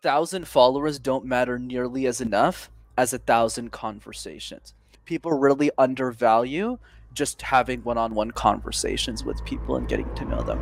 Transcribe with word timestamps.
thousand 0.00 0.46
followers 0.46 1.00
don't 1.00 1.24
matter 1.24 1.58
nearly 1.58 2.06
as 2.06 2.20
enough 2.20 2.70
as 2.96 3.12
a 3.12 3.18
thousand 3.18 3.72
conversations. 3.72 4.72
People 5.04 5.32
really 5.32 5.72
undervalue 5.76 6.78
just 7.14 7.42
having 7.42 7.82
one 7.82 7.98
on 7.98 8.14
one 8.14 8.30
conversations 8.30 9.24
with 9.24 9.44
people 9.44 9.74
and 9.74 9.88
getting 9.88 10.08
to 10.14 10.24
know 10.24 10.40
them. 10.40 10.60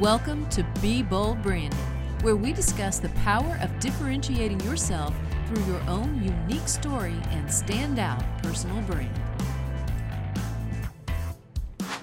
Welcome 0.00 0.48
to 0.48 0.66
Be 0.80 1.02
Bold 1.02 1.42
Branding, 1.42 1.78
where 2.22 2.36
we 2.36 2.54
discuss 2.54 2.98
the 2.98 3.10
power 3.10 3.58
of 3.60 3.78
differentiating 3.78 4.60
yourself 4.60 5.14
through 5.46 5.64
your 5.64 5.82
own 5.82 6.22
unique 6.22 6.66
story 6.66 7.16
and 7.32 7.46
standout 7.46 8.24
personal 8.42 8.80
brand. 8.84 9.35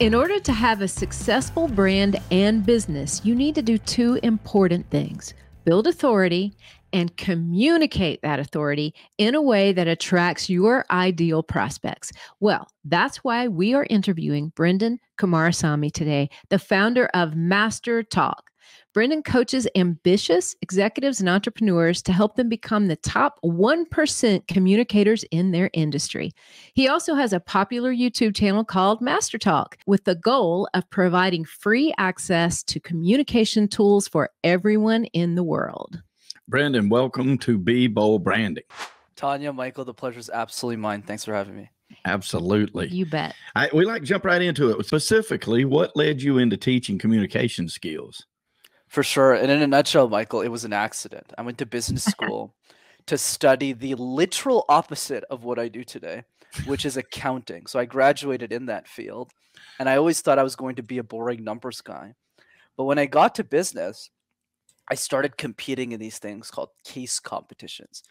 In 0.03 0.13
order 0.13 0.37
to 0.37 0.51
have 0.51 0.81
a 0.81 0.87
successful 0.89 1.69
brand 1.69 2.19
and 2.29 2.65
business, 2.65 3.21
you 3.23 3.33
need 3.33 3.55
to 3.55 3.61
do 3.61 3.77
two 3.77 4.19
important 4.21 4.89
things 4.89 5.33
build 5.63 5.87
authority 5.87 6.57
and 6.91 7.15
communicate 7.15 8.21
that 8.21 8.37
authority 8.37 8.93
in 9.17 9.33
a 9.33 9.41
way 9.41 9.71
that 9.71 9.87
attracts 9.87 10.49
your 10.49 10.85
ideal 10.91 11.41
prospects. 11.41 12.11
Well, 12.41 12.67
that's 12.83 13.23
why 13.23 13.47
we 13.47 13.73
are 13.75 13.87
interviewing 13.89 14.51
Brendan 14.57 14.99
Kumarasamy 15.17 15.93
today, 15.93 16.29
the 16.49 16.59
founder 16.59 17.05
of 17.13 17.37
Master 17.37 18.03
Talk. 18.03 18.49
Brendan 18.93 19.23
coaches 19.23 19.67
ambitious 19.75 20.55
executives 20.61 21.19
and 21.19 21.27
entrepreneurs 21.27 21.99
to 22.03 22.13
help 22.13 22.35
them 22.35 22.47
become 22.47 22.87
the 22.87 22.95
top 22.95 23.39
1% 23.43 24.47
communicators 24.47 25.23
in 25.31 25.49
their 25.49 25.71
industry. 25.73 26.31
He 26.75 26.87
also 26.87 27.15
has 27.15 27.33
a 27.33 27.39
popular 27.39 27.91
YouTube 27.91 28.35
channel 28.35 28.63
called 28.63 29.01
Master 29.01 29.39
Talk 29.39 29.79
with 29.87 30.03
the 30.03 30.13
goal 30.13 30.69
of 30.75 30.87
providing 30.91 31.43
free 31.43 31.91
access 31.97 32.61
to 32.65 32.79
communication 32.79 33.67
tools 33.67 34.07
for 34.07 34.29
everyone 34.43 35.05
in 35.05 35.33
the 35.33 35.43
world. 35.43 36.03
Brendan, 36.47 36.87
welcome 36.89 37.39
to 37.39 37.57
Be 37.57 37.87
Bold 37.87 38.23
Branding. 38.23 38.65
Tanya, 39.15 39.51
Michael, 39.53 39.85
the 39.85 39.93
pleasure 39.95 40.19
is 40.19 40.29
absolutely 40.29 40.77
mine. 40.77 41.01
Thanks 41.01 41.25
for 41.25 41.33
having 41.33 41.55
me. 41.55 41.71
Absolutely. 42.05 42.89
You 42.89 43.07
bet. 43.07 43.33
I, 43.55 43.71
we 43.73 43.85
like 43.85 44.01
to 44.01 44.07
jump 44.07 44.25
right 44.25 44.41
into 44.41 44.69
it. 44.69 44.85
Specifically, 44.85 45.65
what 45.65 45.95
led 45.95 46.21
you 46.21 46.37
into 46.37 46.57
teaching 46.57 46.99
communication 46.99 47.67
skills? 47.67 48.27
For 48.93 49.01
sure. 49.01 49.33
And 49.33 49.49
in 49.49 49.59
a 49.63 49.65
nutshell, 49.65 50.07
Michael, 50.07 50.41
it 50.41 50.49
was 50.49 50.65
an 50.65 50.71
accident. 50.71 51.33
I 51.35 51.41
went 51.41 51.57
to 51.57 51.65
business 51.65 52.03
school 52.05 52.53
to 53.07 53.17
study 53.17 53.73
the 53.73 53.95
literal 53.95 54.65
opposite 54.69 55.23
of 55.31 55.43
what 55.43 55.57
I 55.57 55.67
do 55.67 55.83
today, 55.83 56.25
which 56.67 56.85
is 56.85 56.95
accounting. 56.95 57.65
So 57.65 57.79
I 57.79 57.85
graduated 57.85 58.53
in 58.53 58.67
that 58.67 58.87
field. 58.87 59.31
And 59.79 59.89
I 59.89 59.97
always 59.97 60.21
thought 60.21 60.37
I 60.37 60.43
was 60.43 60.55
going 60.55 60.75
to 60.75 60.83
be 60.83 60.99
a 60.99 61.03
boring 61.03 61.43
numbers 61.43 61.81
guy. 61.81 62.13
But 62.77 62.83
when 62.83 62.99
I 62.99 63.07
got 63.07 63.33
to 63.35 63.43
business, 63.43 64.11
I 64.87 64.93
started 64.93 65.37
competing 65.37 65.93
in 65.93 65.99
these 65.99 66.19
things 66.19 66.51
called 66.51 66.69
case 66.85 67.19
competitions. 67.19 68.03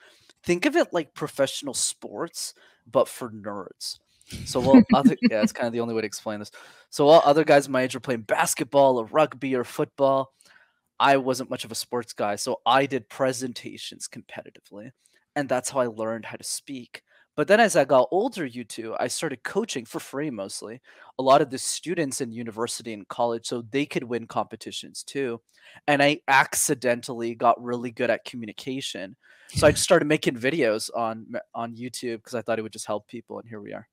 Think 0.43 0.67
of 0.67 0.75
it 0.75 0.89
like 0.93 1.15
professional 1.15 1.75
sports, 1.75 2.55
but 2.91 3.07
for 3.07 3.31
nerds. 3.31 4.01
So 4.47 4.59
while 4.59 4.83
other 4.93 5.17
yeah, 5.31 5.43
it's 5.43 5.53
kind 5.53 5.69
of 5.69 5.73
the 5.73 5.81
only 5.81 5.95
way 5.95 6.01
to 6.01 6.07
explain 6.09 6.41
this. 6.41 6.51
So 6.91 7.07
while 7.07 7.23
other 7.25 7.45
guys 7.45 7.69
my 7.69 7.83
age 7.83 7.95
were 7.95 8.01
playing 8.01 8.23
basketball 8.23 8.99
or 8.99 9.05
rugby 9.05 9.55
or 9.55 9.63
football, 9.63 10.33
I 11.03 11.17
wasn't 11.17 11.51
much 11.51 11.65
of 11.65 11.73
a 11.73 11.75
sports 11.75 12.13
guy, 12.13 12.37
so 12.37 12.61
I 12.65 12.87
did 12.87 13.09
presentations 13.09 14.09
competitively. 14.09 14.93
And 15.35 15.49
that's 15.49 15.69
how 15.69 15.81
I 15.81 15.87
learned 15.87 16.27
how 16.27 16.37
to 16.37 16.45
speak. 16.45 17.03
But 17.35 17.49
then 17.49 17.59
as 17.59 17.75
I 17.75 17.85
got 17.85 18.09
older, 18.13 18.47
you 18.47 18.63
two, 18.63 18.95
I 19.01 19.09
started 19.09 19.43
coaching 19.43 19.85
for 19.85 19.99
free 19.99 20.31
mostly. 20.31 20.81
A 21.19 21.23
lot 21.23 21.43
of 21.43 21.51
the 21.51 21.59
students 21.59 22.21
in 22.21 22.31
university 22.31 22.93
and 22.93 23.09
college, 23.09 23.47
so 23.47 23.63
they 23.63 23.85
could 23.85 24.05
win 24.05 24.29
competitions 24.29 25.03
too. 25.03 25.41
And 25.89 26.01
I 26.01 26.21
accidentally 26.29 27.35
got 27.35 27.61
really 27.61 27.91
good 27.91 28.11
at 28.11 28.25
communication. 28.25 29.17
So 29.49 29.67
I 29.67 29.73
just 29.73 29.83
started 29.91 30.07
making 30.07 30.37
videos 30.37 30.89
on 30.95 31.27
on 31.53 31.75
YouTube 31.75 32.19
because 32.19 32.35
I 32.35 32.43
thought 32.43 32.61
it 32.61 32.63
would 32.63 32.73
just 32.73 32.87
help 32.87 33.09
people, 33.09 33.41
and 33.41 33.49
here 33.49 33.61
we 33.61 33.73
are. 33.73 33.89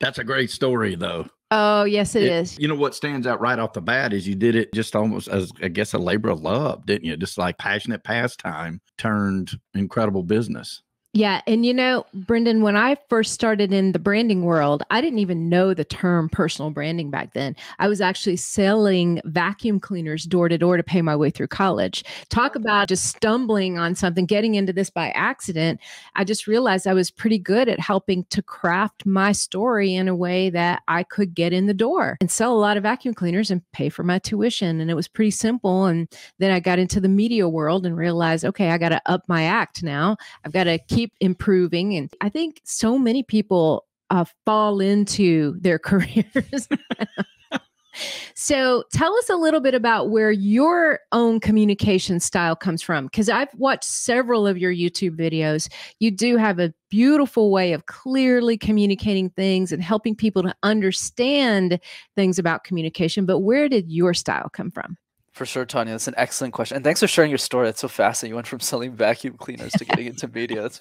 That's 0.00 0.18
a 0.18 0.24
great 0.24 0.50
story, 0.50 0.94
though. 0.94 1.26
Oh, 1.50 1.84
yes, 1.84 2.14
it, 2.14 2.24
it 2.24 2.32
is. 2.32 2.58
You 2.58 2.68
know 2.68 2.74
what 2.74 2.94
stands 2.94 3.26
out 3.26 3.40
right 3.40 3.58
off 3.58 3.72
the 3.72 3.80
bat 3.80 4.12
is 4.12 4.28
you 4.28 4.34
did 4.34 4.54
it 4.54 4.72
just 4.74 4.94
almost 4.94 5.28
as, 5.28 5.50
I 5.62 5.68
guess, 5.68 5.94
a 5.94 5.98
labor 5.98 6.28
of 6.28 6.40
love, 6.40 6.84
didn't 6.86 7.06
you? 7.06 7.16
Just 7.16 7.38
like 7.38 7.58
passionate 7.58 8.04
pastime 8.04 8.80
turned 8.98 9.58
incredible 9.74 10.22
business. 10.22 10.82
Yeah. 11.14 11.40
And 11.46 11.64
you 11.64 11.72
know, 11.72 12.04
Brendan, 12.12 12.60
when 12.60 12.76
I 12.76 12.96
first 13.08 13.32
started 13.32 13.72
in 13.72 13.92
the 13.92 13.98
branding 13.98 14.42
world, 14.42 14.82
I 14.90 15.00
didn't 15.00 15.20
even 15.20 15.48
know 15.48 15.72
the 15.72 15.84
term 15.84 16.28
personal 16.28 16.70
branding 16.70 17.10
back 17.10 17.32
then. 17.32 17.56
I 17.78 17.88
was 17.88 18.02
actually 18.02 18.36
selling 18.36 19.20
vacuum 19.24 19.80
cleaners 19.80 20.24
door 20.24 20.50
to 20.50 20.58
door 20.58 20.76
to 20.76 20.82
pay 20.82 21.00
my 21.00 21.16
way 21.16 21.30
through 21.30 21.48
college. 21.48 22.04
Talk 22.28 22.54
about 22.54 22.88
just 22.88 23.06
stumbling 23.06 23.78
on 23.78 23.94
something, 23.94 24.26
getting 24.26 24.54
into 24.54 24.72
this 24.72 24.90
by 24.90 25.08
accident. 25.12 25.80
I 26.14 26.24
just 26.24 26.46
realized 26.46 26.86
I 26.86 26.92
was 26.94 27.10
pretty 27.10 27.38
good 27.38 27.68
at 27.70 27.80
helping 27.80 28.24
to 28.24 28.42
craft 28.42 29.06
my 29.06 29.32
story 29.32 29.94
in 29.94 30.08
a 30.08 30.14
way 30.14 30.50
that 30.50 30.82
I 30.88 31.04
could 31.04 31.34
get 31.34 31.54
in 31.54 31.66
the 31.66 31.74
door 31.74 32.18
and 32.20 32.30
sell 32.30 32.52
a 32.54 32.60
lot 32.60 32.76
of 32.76 32.82
vacuum 32.82 33.14
cleaners 33.14 33.50
and 33.50 33.62
pay 33.72 33.88
for 33.88 34.02
my 34.02 34.18
tuition. 34.18 34.78
And 34.78 34.90
it 34.90 34.94
was 34.94 35.08
pretty 35.08 35.30
simple. 35.30 35.86
And 35.86 36.06
then 36.38 36.50
I 36.50 36.60
got 36.60 36.78
into 36.78 37.00
the 37.00 37.08
media 37.08 37.48
world 37.48 37.86
and 37.86 37.96
realized, 37.96 38.44
okay, 38.44 38.70
I 38.70 38.78
got 38.78 38.90
to 38.90 39.00
up 39.06 39.22
my 39.26 39.44
act 39.44 39.82
now. 39.82 40.18
I've 40.44 40.52
got 40.52 40.64
to 40.64 40.78
keep 40.98 41.12
improving. 41.20 41.94
And 41.96 42.12
I 42.20 42.28
think 42.28 42.60
so 42.64 42.98
many 42.98 43.22
people 43.22 43.86
uh, 44.10 44.24
fall 44.44 44.80
into 44.80 45.56
their 45.60 45.78
careers. 45.90 46.68
so 48.34 48.82
tell 48.92 49.14
us 49.16 49.30
a 49.30 49.36
little 49.36 49.60
bit 49.60 49.74
about 49.74 50.10
where 50.10 50.32
your 50.32 50.98
own 51.12 51.38
communication 51.38 52.20
style 52.20 52.54
comes 52.54 52.80
from 52.80 53.06
because 53.06 53.28
i've 53.28 53.52
watched 53.56 53.82
several 53.82 54.46
of 54.46 54.56
your 54.56 54.72
youtube 54.72 55.16
videos 55.16 55.68
you 55.98 56.08
do 56.08 56.36
have 56.36 56.60
a 56.60 56.72
beautiful 56.90 57.50
way 57.50 57.72
of 57.72 57.86
clearly 57.86 58.56
communicating 58.56 59.30
things 59.30 59.72
and 59.72 59.82
helping 59.82 60.14
people 60.14 60.44
to 60.44 60.54
understand 60.62 61.80
things 62.14 62.38
about 62.38 62.62
communication 62.62 63.26
but 63.26 63.40
where 63.40 63.68
did 63.68 63.90
your 63.90 64.14
style 64.14 64.48
come 64.52 64.70
from 64.70 64.96
for 65.38 65.46
sure, 65.46 65.64
Tanya. 65.64 65.94
That's 65.94 66.08
an 66.08 66.14
excellent 66.16 66.52
question. 66.52 66.76
And 66.76 66.84
thanks 66.84 67.00
for 67.00 67.06
sharing 67.06 67.30
your 67.30 67.38
story. 67.38 67.66
That's 67.66 67.80
so 67.80 67.88
fascinating. 67.88 68.32
You 68.32 68.36
went 68.36 68.46
from 68.46 68.60
selling 68.60 68.94
vacuum 68.94 69.36
cleaners 69.38 69.72
to 69.72 69.84
getting 69.84 70.08
into 70.08 70.28
media. 70.28 70.62
That's, 70.62 70.80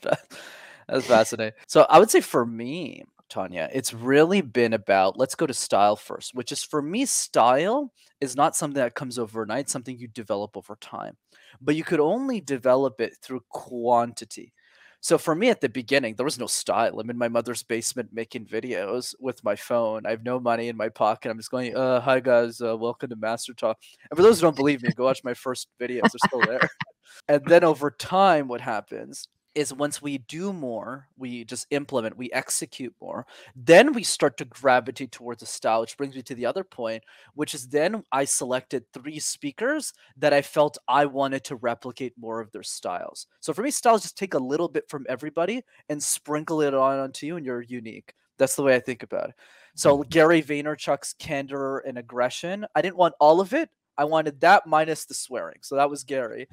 that's 0.90 1.06
fascinating. 1.06 1.54
So 1.68 1.86
I 1.90 2.00
would 2.00 2.10
say 2.10 2.20
for 2.22 2.46
me, 2.46 3.04
Tanya, 3.30 3.70
it's 3.74 3.94
really 3.94 4.42
been 4.42 4.74
about 4.74 5.18
let's 5.18 5.36
go 5.36 5.46
to 5.46 5.54
style 5.54 5.96
first, 5.96 6.34
which 6.34 6.52
is 6.52 6.64
for 6.64 6.82
me, 6.82 7.06
style 7.06 7.92
is 8.20 8.36
not 8.36 8.56
something 8.56 8.82
that 8.82 8.96
comes 8.96 9.20
overnight, 9.20 9.70
something 9.70 9.98
you 9.98 10.08
develop 10.08 10.58
over 10.58 10.76
time. 10.82 11.16
But 11.62 11.76
you 11.76 11.84
could 11.84 12.00
only 12.00 12.42
develop 12.42 13.00
it 13.00 13.18
through 13.22 13.42
quantity. 13.50 14.54
So 15.00 15.18
for 15.18 15.36
me 15.36 15.50
at 15.50 15.62
the 15.62 15.70
beginning, 15.70 16.16
there 16.16 16.26
was 16.26 16.40
no 16.40 16.48
style. 16.48 17.00
I'm 17.00 17.10
in 17.10 17.18
my 17.18 17.28
mother's 17.28 17.64
basement 17.64 18.10
making 18.12 18.46
videos 18.46 19.14
with 19.20 19.44
my 19.44 19.56
phone. 19.56 20.06
I 20.06 20.10
have 20.10 20.24
no 20.24 20.40
money 20.40 20.70
in 20.70 20.76
my 20.76 20.90
pocket. 20.90 21.30
I'm 21.30 21.38
just 21.38 21.52
going, 21.52 21.76
uh, 21.76 22.02
hi 22.02 22.20
guys, 22.20 22.60
uh, 22.62 22.76
welcome 22.76 23.10
to 23.12 23.16
Master 23.16 23.54
Talk. 23.54 23.78
And 24.10 24.18
for 24.18 24.24
those 24.24 24.40
who 24.40 24.48
don't 24.48 24.56
believe 24.56 24.82
me, 24.82 24.90
go 24.96 25.06
watch 25.06 25.24
my 25.24 25.34
first 25.34 25.68
videos. 25.80 26.02
They're 26.02 26.28
still 26.28 26.42
there. 26.42 26.70
and 27.28 27.46
then 27.46 27.64
over 27.64 27.92
time, 27.92 28.48
what 28.48 28.62
happens 28.62 29.28
is 29.58 29.74
once 29.74 30.02
we 30.02 30.20
do 30.20 30.54
more, 30.54 31.08
we 31.18 31.44
just 31.44 31.66
implement, 31.72 32.16
we 32.16 32.32
execute 32.32 32.94
more, 33.02 33.26
then 33.56 33.92
we 33.92 34.04
start 34.04 34.38
to 34.38 34.46
gravitate 34.46 35.12
towards 35.12 35.42
a 35.42 35.48
style, 35.48 35.82
which 35.82 35.98
brings 35.98 36.16
me 36.16 36.22
to 36.22 36.36
the 36.36 36.46
other 36.46 36.64
point, 36.64 37.04
which 37.34 37.56
is 37.56 37.68
then 37.68 38.04
I 38.12 38.26
selected 38.26 38.86
three 38.94 39.18
speakers 39.18 39.94
that 40.18 40.32
I 40.32 40.44
felt 40.44 40.78
I 40.88 41.06
wanted 41.06 41.44
to 41.46 41.56
replicate 41.56 42.14
more 42.20 42.40
of 42.40 42.52
their 42.52 42.62
styles. 42.62 43.26
So 43.40 43.52
for 43.52 43.64
me, 43.64 43.72
styles 43.72 44.04
just 44.04 44.18
take 44.18 44.36
a 44.36 44.40
little 44.40 44.70
bit 44.70 44.88
from 44.90 45.08
everybody 45.10 45.64
and 45.90 46.02
sprinkle 46.02 46.62
it 46.62 46.76
on 46.76 47.00
onto 47.00 47.26
you, 47.26 47.36
and 47.38 47.46
you're 47.46 47.64
unique. 47.64 48.14
That's 48.38 48.56
the 48.56 48.64
way 48.64 48.76
I 48.76 48.80
think 48.80 49.02
about 49.02 49.30
it. 49.30 49.36
So. 49.76 50.04
Gary 50.04 50.42
Vaynerchuk's 50.44 51.14
candor 51.18 51.80
and 51.80 51.98
aggression, 51.98 52.66
I 52.76 52.82
didn't 52.82 52.98
want 52.98 53.16
all 53.20 53.42
of 53.42 53.54
it. 53.54 53.70
I 53.98 54.06
wanted 54.06 54.40
that 54.42 54.68
minus 54.68 55.06
the 55.06 55.14
swearing. 55.14 55.58
So 55.62 55.76
that 55.76 55.90
was 55.90 56.04
Gary. 56.04 56.48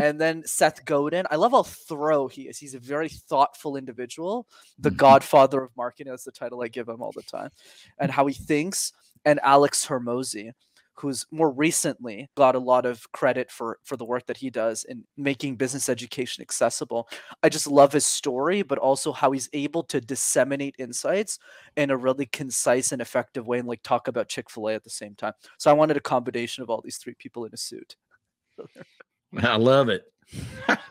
and 0.00 0.20
then 0.20 0.42
Seth 0.46 0.84
Godin. 0.84 1.26
I 1.30 1.36
love 1.36 1.52
how 1.52 1.62
thorough 1.62 2.28
he 2.28 2.42
is. 2.42 2.58
He's 2.58 2.74
a 2.74 2.78
very 2.78 3.08
thoughtful 3.08 3.76
individual, 3.76 4.46
the 4.78 4.90
mm-hmm. 4.90 4.96
godfather 4.96 5.62
of 5.62 5.76
marketing. 5.76 6.10
That's 6.10 6.24
the 6.24 6.32
title 6.32 6.62
I 6.62 6.68
give 6.68 6.88
him 6.88 7.02
all 7.02 7.12
the 7.12 7.22
time. 7.22 7.50
And 7.98 8.10
how 8.10 8.26
he 8.26 8.34
thinks. 8.34 8.92
And 9.24 9.40
Alex 9.42 9.84
Hormozi 9.84 10.52
who's 11.00 11.26
more 11.30 11.50
recently 11.50 12.28
got 12.36 12.54
a 12.54 12.58
lot 12.58 12.86
of 12.86 13.10
credit 13.12 13.50
for 13.50 13.78
for 13.84 13.96
the 13.96 14.04
work 14.04 14.26
that 14.26 14.36
he 14.36 14.50
does 14.50 14.84
in 14.84 15.04
making 15.16 15.56
business 15.56 15.88
education 15.88 16.42
accessible. 16.42 17.08
I 17.42 17.48
just 17.48 17.66
love 17.66 17.92
his 17.92 18.06
story, 18.06 18.62
but 18.62 18.78
also 18.78 19.12
how 19.12 19.32
he's 19.32 19.48
able 19.52 19.82
to 19.84 20.00
disseminate 20.00 20.76
insights 20.78 21.38
in 21.76 21.90
a 21.90 21.96
really 21.96 22.26
concise 22.26 22.92
and 22.92 23.02
effective 23.02 23.46
way 23.46 23.58
and 23.58 23.68
like 23.68 23.82
talk 23.82 24.08
about 24.08 24.28
Chick-fil-A 24.28 24.74
at 24.74 24.84
the 24.84 24.90
same 24.90 25.14
time. 25.14 25.32
So 25.58 25.70
I 25.70 25.74
wanted 25.74 25.96
a 25.96 26.00
combination 26.00 26.62
of 26.62 26.70
all 26.70 26.80
these 26.82 26.98
three 26.98 27.14
people 27.18 27.44
in 27.44 27.52
a 27.52 27.56
suit. 27.56 27.96
I 29.38 29.56
love 29.56 29.88
it. 29.88 30.04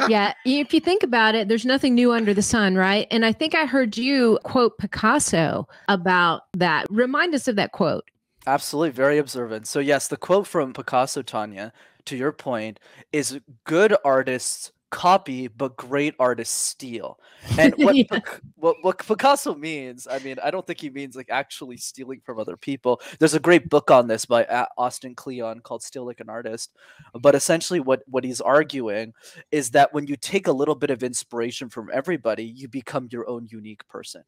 yeah, 0.08 0.34
if 0.46 0.74
you 0.74 0.80
think 0.80 1.04
about 1.04 1.36
it, 1.36 1.48
there's 1.48 1.66
nothing 1.66 1.94
new 1.94 2.14
under 2.14 2.34
the 2.34 2.42
sun, 2.42 2.76
right? 2.76 3.08
And 3.12 3.26
I 3.26 3.34
think 3.34 3.54
I 3.54 3.66
heard 3.66 3.98
you 3.98 4.40
quote 4.44 4.78
Picasso 4.78 5.68
about 5.90 6.44
that. 6.54 6.86
Remind 6.90 7.36
us 7.36 7.48
of 7.48 7.56
that 7.58 7.72
quote. 7.72 8.06
Absolutely, 8.48 8.92
very 8.92 9.18
observant. 9.18 9.68
So 9.68 9.80
yes, 9.80 10.08
the 10.08 10.18
quote 10.18 10.48
from 10.48 10.74
Picasso, 10.74 11.22
Tanya, 11.24 11.74
to 12.06 12.16
your 12.16 12.32
point, 12.32 12.80
is 13.12 13.40
good 13.64 13.96
artists 14.06 14.72
copy, 14.92 15.48
but 15.48 15.76
great 15.76 16.14
artists 16.20 16.56
steal. 16.56 17.20
And 17.58 17.74
what, 17.78 17.96
Yeah. 18.00 18.04
Pic- 18.12 18.42
what 18.56 18.78
what 18.82 19.00
Picasso 19.00 19.56
means, 19.56 20.08
I 20.10 20.20
mean, 20.20 20.38
I 20.44 20.52
don't 20.52 20.66
think 20.66 20.80
he 20.80 20.90
means 20.92 21.16
like 21.16 21.30
actually 21.32 21.78
stealing 21.78 22.22
from 22.24 22.40
other 22.40 22.56
people. 22.56 23.02
There's 23.20 23.34
a 23.34 23.40
great 23.40 23.68
book 23.70 23.90
on 23.90 24.08
this 24.08 24.26
by 24.26 24.44
A- 24.44 24.68
Austin 24.78 25.16
Kleon 25.16 25.62
called 25.62 25.82
"Steal 25.84 26.06
Like 26.06 26.20
an 26.20 26.30
Artist," 26.30 26.72
but 27.20 27.34
essentially, 27.36 27.80
what 27.80 28.04
what 28.08 28.24
he's 28.24 28.42
arguing 28.42 29.14
is 29.52 29.72
that 29.72 29.92
when 29.94 30.06
you 30.08 30.16
take 30.18 30.48
a 30.48 30.52
little 30.52 30.76
bit 30.76 30.92
of 30.92 31.02
inspiration 31.04 31.68
from 31.70 31.90
everybody, 31.92 32.44
you 32.46 32.68
become 32.68 33.08
your 33.12 33.28
own 33.28 33.48
unique 33.50 33.88
person. 33.88 34.24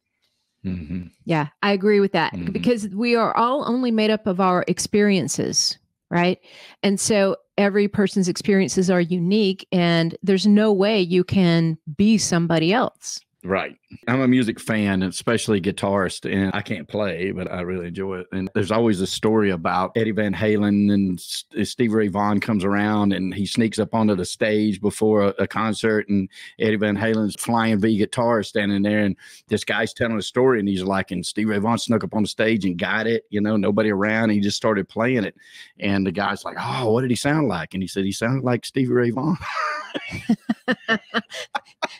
Hmm 0.64 1.02
Yeah, 1.24 1.48
I 1.62 1.72
agree 1.72 2.00
with 2.00 2.12
that 2.12 2.32
Mhm. 2.34 2.52
because 2.52 2.88
we 2.88 3.14
are 3.14 3.36
all 3.36 3.64
only 3.68 3.90
made 3.90 4.10
up 4.10 4.26
of 4.26 4.40
our 4.40 4.64
experiences, 4.66 5.78
right? 6.10 6.38
And 6.82 6.98
so 6.98 7.36
every 7.58 7.86
person's 7.88 8.28
experiences 8.28 8.88
are 8.90 9.00
unique, 9.00 9.66
and 9.72 10.16
there's 10.22 10.46
no 10.46 10.72
way 10.72 11.00
you 11.00 11.24
can 11.24 11.76
be 11.96 12.18
somebody 12.18 12.72
else. 12.72 13.20
Right. 13.44 13.76
I'm 14.08 14.20
a 14.20 14.26
music 14.26 14.58
fan, 14.58 15.04
especially 15.04 15.60
guitarist, 15.60 16.30
and 16.30 16.50
I 16.54 16.60
can't 16.60 16.88
play, 16.88 17.30
but 17.30 17.50
I 17.50 17.60
really 17.60 17.86
enjoy 17.86 18.18
it. 18.18 18.26
And 18.32 18.50
there's 18.52 18.72
always 18.72 19.00
a 19.00 19.06
story 19.06 19.50
about 19.50 19.92
Eddie 19.94 20.10
Van 20.10 20.34
Halen 20.34 20.92
and 20.92 21.20
S- 21.20 21.44
Stevie 21.62 21.94
Ray 21.94 22.08
Vaughan 22.08 22.40
comes 22.40 22.64
around 22.64 23.12
and 23.12 23.32
he 23.32 23.46
sneaks 23.46 23.78
up 23.78 23.94
onto 23.94 24.16
the 24.16 24.24
stage 24.24 24.80
before 24.80 25.22
a, 25.22 25.28
a 25.38 25.46
concert, 25.46 26.08
and 26.08 26.28
Eddie 26.58 26.76
Van 26.76 26.96
Halen's 26.96 27.36
flying 27.36 27.78
V 27.78 27.96
guitar 27.96 28.42
standing 28.42 28.82
there, 28.82 29.04
and 29.04 29.16
this 29.46 29.62
guy's 29.62 29.92
telling 29.92 30.18
a 30.18 30.22
story, 30.22 30.58
and 30.58 30.68
he's 30.68 30.82
like, 30.82 31.12
and 31.12 31.24
Steve 31.24 31.48
Ray 31.48 31.58
Vaughan 31.58 31.78
snuck 31.78 32.02
up 32.02 32.14
on 32.14 32.22
the 32.22 32.28
stage 32.28 32.64
and 32.64 32.76
got 32.76 33.06
it, 33.06 33.22
you 33.30 33.40
know, 33.40 33.56
nobody 33.56 33.90
around, 33.90 34.24
and 34.24 34.32
he 34.32 34.40
just 34.40 34.56
started 34.56 34.88
playing 34.88 35.22
it, 35.22 35.36
and 35.78 36.04
the 36.04 36.12
guy's 36.12 36.44
like, 36.44 36.56
oh, 36.58 36.90
what 36.90 37.02
did 37.02 37.10
he 37.10 37.16
sound 37.16 37.46
like? 37.46 37.72
And 37.72 37.84
he 37.84 37.86
said 37.86 38.04
he 38.04 38.12
sounded 38.12 38.42
like 38.42 38.66
Stevie 38.66 38.92
Ray 38.92 39.10
Vaughan. 39.10 39.38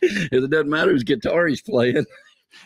it 0.03 0.51
doesn't 0.51 0.69
matter 0.69 0.93
whose 0.93 1.05
guitar 1.05 1.47
he's 1.47 1.63
playing. 1.63 2.05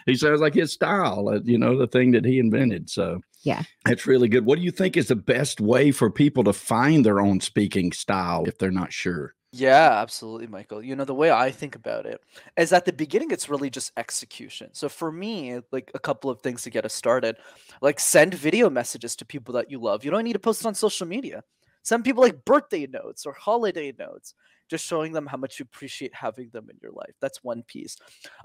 He 0.06 0.17
sounds 0.17 0.40
like 0.40 0.55
his 0.55 0.73
style, 0.73 1.29
uh, 1.29 1.40
you 1.44 1.58
know, 1.58 1.76
the 1.76 1.87
thing 1.87 2.12
that 2.12 2.25
he 2.25 2.38
invented. 2.38 2.88
So, 2.88 3.20
Yeah. 3.43 3.62
that's 3.84 4.06
really 4.06 4.29
good. 4.29 4.44
What 4.46 4.58
do 4.58 4.64
you 4.64 4.70
think 4.70 4.96
is 4.96 5.08
the 5.08 5.17
best 5.17 5.61
way 5.61 5.90
for 5.90 6.11
people 6.11 6.44
to 6.44 6.52
find 6.52 7.05
their 7.05 7.20
own 7.20 7.40
speaking 7.40 7.93
style 7.93 8.44
if 8.46 8.58
they're 8.58 8.70
not 8.70 8.93
sure? 8.93 9.34
Yeah, 9.55 10.00
absolutely, 10.00 10.46
Michael. 10.46 10.82
You 10.82 10.96
know, 10.96 11.05
the 11.05 11.14
way 11.14 11.31
I 11.31 11.50
think 11.50 11.75
about 11.75 12.06
it 12.06 12.23
is 12.56 12.73
at 12.73 12.87
the 12.87 12.93
beginning, 12.93 13.31
it's 13.32 13.50
really 13.50 13.69
just 13.69 13.93
execution. 13.99 14.70
So 14.73 14.88
for 14.88 15.12
me, 15.12 15.61
like 15.70 15.90
a 15.94 15.99
couple 15.99 16.31
of 16.31 16.40
things 16.40 16.62
to 16.62 16.70
get 16.70 16.87
us 16.87 16.94
started, 16.94 17.37
like 17.82 18.00
send 18.00 18.32
video 18.32 18.70
messages 18.70 19.14
to 19.17 19.26
people 19.26 19.52
that 19.55 19.70
you 19.70 19.78
love. 19.78 20.05
You 20.05 20.11
don't 20.11 20.25
need 20.25 20.32
to 20.35 20.38
post 20.38 20.62
it 20.62 20.67
on 20.67 20.75
social 20.75 21.06
media. 21.06 21.43
Send 21.82 22.05
people 22.05 22.23
like 22.23 22.44
birthday 22.46 22.87
notes 22.87 23.26
or 23.26 23.32
holiday 23.35 23.93
notes, 23.99 24.35
just 24.72 24.86
showing 24.86 25.12
them 25.12 25.26
how 25.26 25.36
much 25.36 25.58
you 25.58 25.64
appreciate 25.64 26.14
having 26.14 26.48
them 26.48 26.69
in 26.70 26.78
your 26.82 26.92
life. 26.92 27.14
That's 27.20 27.44
one 27.44 27.62
piece. 27.62 27.96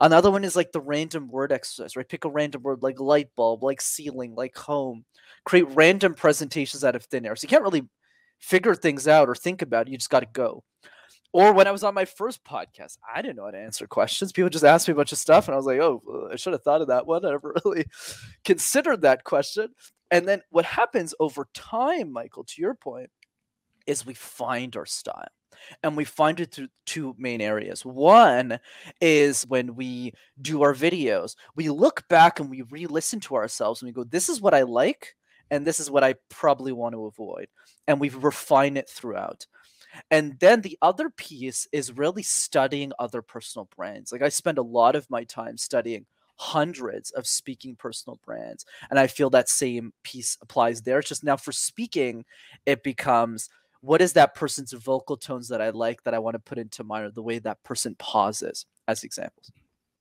Another 0.01 0.29
one 0.29 0.43
is 0.43 0.57
like 0.57 0.73
the 0.73 0.81
random 0.81 1.29
word 1.29 1.53
exercise, 1.53 1.95
right? 1.95 2.07
Pick 2.07 2.25
a 2.25 2.29
random 2.29 2.63
word 2.63 2.83
like 2.83 2.99
light 2.99 3.29
bulb, 3.37 3.63
like 3.63 3.79
ceiling, 3.79 4.35
like 4.35 4.57
home. 4.57 5.05
Create 5.45 5.69
random 5.69 6.13
presentations 6.13 6.83
out 6.83 6.97
of 6.97 7.05
thin 7.05 7.25
air. 7.25 7.37
So 7.37 7.45
you 7.45 7.49
can't 7.49 7.63
really 7.63 7.87
figure 8.39 8.75
things 8.75 9.07
out 9.07 9.29
or 9.29 9.35
think 9.35 9.61
about 9.61 9.87
it. 9.87 9.91
You 9.91 9.97
just 9.97 10.09
got 10.09 10.19
to 10.19 10.27
go. 10.33 10.65
Or 11.31 11.53
when 11.53 11.65
I 11.65 11.71
was 11.71 11.83
on 11.85 11.93
my 11.93 12.05
first 12.05 12.43
podcast, 12.43 12.97
I 13.13 13.21
didn't 13.21 13.37
know 13.37 13.45
how 13.45 13.51
to 13.51 13.57
answer 13.57 13.87
questions. 13.87 14.33
People 14.33 14.49
just 14.49 14.65
asked 14.65 14.87
me 14.87 14.91
a 14.91 14.95
bunch 14.95 15.13
of 15.13 15.17
stuff, 15.17 15.47
and 15.47 15.53
I 15.53 15.57
was 15.57 15.65
like, 15.65 15.79
"Oh, 15.79 16.01
uh, 16.11 16.33
I 16.33 16.35
should 16.35 16.53
have 16.53 16.63
thought 16.63 16.81
of 16.81 16.87
that 16.87 17.05
one. 17.07 17.25
I 17.25 17.31
never 17.31 17.53
really 17.65 17.85
considered 18.43 19.01
that 19.01 19.23
question." 19.23 19.69
And 20.11 20.27
then 20.27 20.41
what 20.49 20.65
happens 20.65 21.13
over 21.19 21.47
time, 21.53 22.11
Michael, 22.11 22.43
to 22.45 22.61
your 22.61 22.75
point, 22.75 23.09
is 23.85 24.05
we 24.05 24.13
find 24.13 24.75
our 24.75 24.85
style, 24.85 25.27
and 25.83 25.95
we 25.95 26.05
find 26.05 26.39
it 26.39 26.53
through 26.53 26.67
two 26.85 27.15
main 27.17 27.41
areas. 27.41 27.85
One 27.85 28.59
is 29.01 29.43
when 29.47 29.75
we 29.75 30.13
do 30.41 30.61
our 30.61 30.73
videos, 30.73 31.35
we 31.55 31.69
look 31.69 32.07
back 32.07 32.39
and 32.39 32.49
we 32.49 32.61
re-listen 32.63 33.19
to 33.21 33.35
ourselves, 33.35 33.81
and 33.81 33.87
we 33.87 33.93
go, 33.93 34.03
"This 34.03 34.29
is 34.29 34.41
what 34.41 34.53
I 34.53 34.63
like." 34.63 35.15
And 35.49 35.65
this 35.65 35.79
is 35.79 35.89
what 35.89 36.03
I 36.03 36.15
probably 36.29 36.73
want 36.73 36.93
to 36.93 37.05
avoid. 37.05 37.47
And 37.87 38.01
we 38.01 38.09
refine 38.09 38.75
it 38.75 38.89
throughout. 38.89 39.47
And 40.11 40.37
then 40.39 40.59
the 40.59 40.77
other 40.81 41.09
piece 41.09 41.67
is 41.71 41.97
really 41.97 42.23
studying 42.23 42.91
other 42.99 43.21
personal 43.21 43.69
brands. 43.75 44.11
Like 44.11 44.21
I 44.21 44.29
spend 44.29 44.57
a 44.57 44.63
lot 44.63 44.95
of 44.95 45.09
my 45.09 45.23
time 45.23 45.57
studying 45.57 46.05
hundreds 46.35 47.11
of 47.11 47.25
speaking 47.25 47.75
personal 47.75 48.19
brands. 48.25 48.65
And 48.89 48.99
I 48.99 49.07
feel 49.07 49.29
that 49.31 49.49
same 49.49 49.93
piece 50.03 50.37
applies 50.41 50.81
there. 50.81 50.99
It's 50.99 51.09
just 51.09 51.23
now 51.23 51.37
for 51.37 51.51
speaking, 51.51 52.25
it 52.65 52.83
becomes 52.83 53.49
what 53.81 54.01
is 54.01 54.13
that 54.13 54.35
person's 54.35 54.73
vocal 54.73 55.17
tones 55.17 55.47
that 55.49 55.61
I 55.61 55.69
like 55.69 56.03
that 56.03 56.13
I 56.13 56.19
want 56.19 56.35
to 56.35 56.39
put 56.39 56.57
into 56.57 56.83
mine 56.83 57.03
or 57.03 57.11
the 57.11 57.21
way 57.21 57.39
that 57.39 57.63
person 57.63 57.95
pauses 57.97 58.65
as 58.87 59.03
examples. 59.03 59.51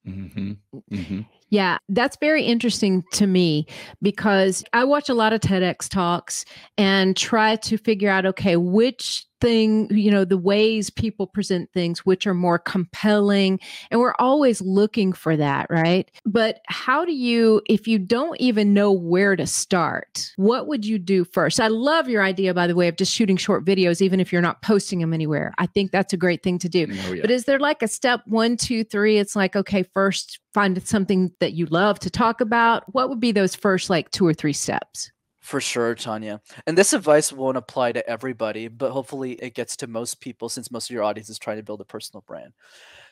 Mm-hmm. 0.07 0.53
Mm-hmm. 0.93 1.21
Yeah, 1.51 1.79
that's 1.89 2.17
very 2.21 2.45
interesting 2.45 3.05
to 3.13 3.27
me 3.27 3.67
because 4.03 4.65
I 4.73 4.85
watch 4.85 5.09
a 5.09 5.15
lot 5.15 5.33
of 5.33 5.41
TEDx 5.41 5.89
talks 5.89 6.45
and 6.77 7.17
try 7.17 7.57
to 7.57 7.77
figure 7.77 8.11
out 8.11 8.27
okay, 8.27 8.57
which 8.57 9.27
thing, 9.47 9.87
you 9.97 10.11
know, 10.11 10.25
the 10.25 10.37
ways 10.37 10.91
people 10.91 11.25
present 11.25 11.73
things, 11.73 12.05
which 12.05 12.27
are 12.27 12.35
more 12.35 12.59
compelling. 12.59 13.61
And 13.93 14.01
we're 14.01 14.17
always 14.19 14.61
looking 14.61 15.13
for 15.13 15.37
that, 15.37 15.69
right? 15.71 16.11
But 16.25 16.63
how 16.67 17.05
do 17.05 17.13
you, 17.13 17.63
if 17.67 17.87
you 17.87 18.01
don't 18.01 18.37
even 18.41 18.75
know 18.75 18.91
where 18.91 19.37
to 19.37 19.47
start, 19.47 20.33
what 20.35 20.67
would 20.67 20.85
you 20.85 20.99
do 20.99 21.25
first? 21.25 21.61
I 21.61 21.69
love 21.69 22.09
your 22.09 22.25
idea, 22.25 22.55
by 22.55 22.67
the 22.67 22.75
way, 22.75 22.89
of 22.89 22.97
just 22.97 23.13
shooting 23.13 23.37
short 23.37 23.65
videos, 23.65 24.03
even 24.03 24.19
if 24.19 24.33
you're 24.33 24.43
not 24.43 24.63
posting 24.63 24.99
them 24.99 25.15
anywhere. 25.15 25.55
I 25.59 25.67
think 25.67 25.93
that's 25.93 26.13
a 26.13 26.17
great 26.17 26.43
thing 26.43 26.59
to 26.59 26.69
do. 26.69 26.89
Oh, 27.07 27.13
yeah. 27.13 27.21
But 27.21 27.31
is 27.31 27.45
there 27.45 27.61
like 27.61 27.83
a 27.83 27.89
step 27.89 28.23
one, 28.27 28.57
two, 28.57 28.83
three? 28.83 29.19
It's 29.19 29.37
like, 29.37 29.55
okay, 29.55 29.85
first 29.95 30.41
find 30.55 30.83
something 30.89 31.31
that 31.39 31.53
you 31.53 31.67
love 31.67 32.01
to 32.01 32.11
talk 32.11 32.41
about. 32.41 32.83
What 32.93 33.11
would 33.11 33.21
be 33.21 33.31
those 33.31 33.55
first 33.55 33.91
like 33.91 34.11
two 34.11 34.27
or 34.27 34.35
three 34.35 34.55
steps? 34.55 35.13
For 35.47 35.61
sure, 35.61 35.95
Tanya. 35.95 36.41
And 36.67 36.77
this 36.77 36.93
advice 36.93 37.33
won't 37.33 37.57
apply 37.57 37.93
to 37.93 38.11
everybody, 38.11 38.67
but 38.67 38.91
hopefully 38.91 39.35
it 39.35 39.55
gets 39.55 39.77
to 39.77 39.87
most 39.87 40.21
people 40.21 40.49
since 40.49 40.73
most 40.73 40.91
of 40.91 40.95
your 40.95 41.05
audience 41.05 41.31
is 41.31 41.39
trying 41.39 41.59
to 41.59 41.63
build 41.63 41.81
a 41.81 41.85
personal 41.85 42.25
brand. 42.27 42.53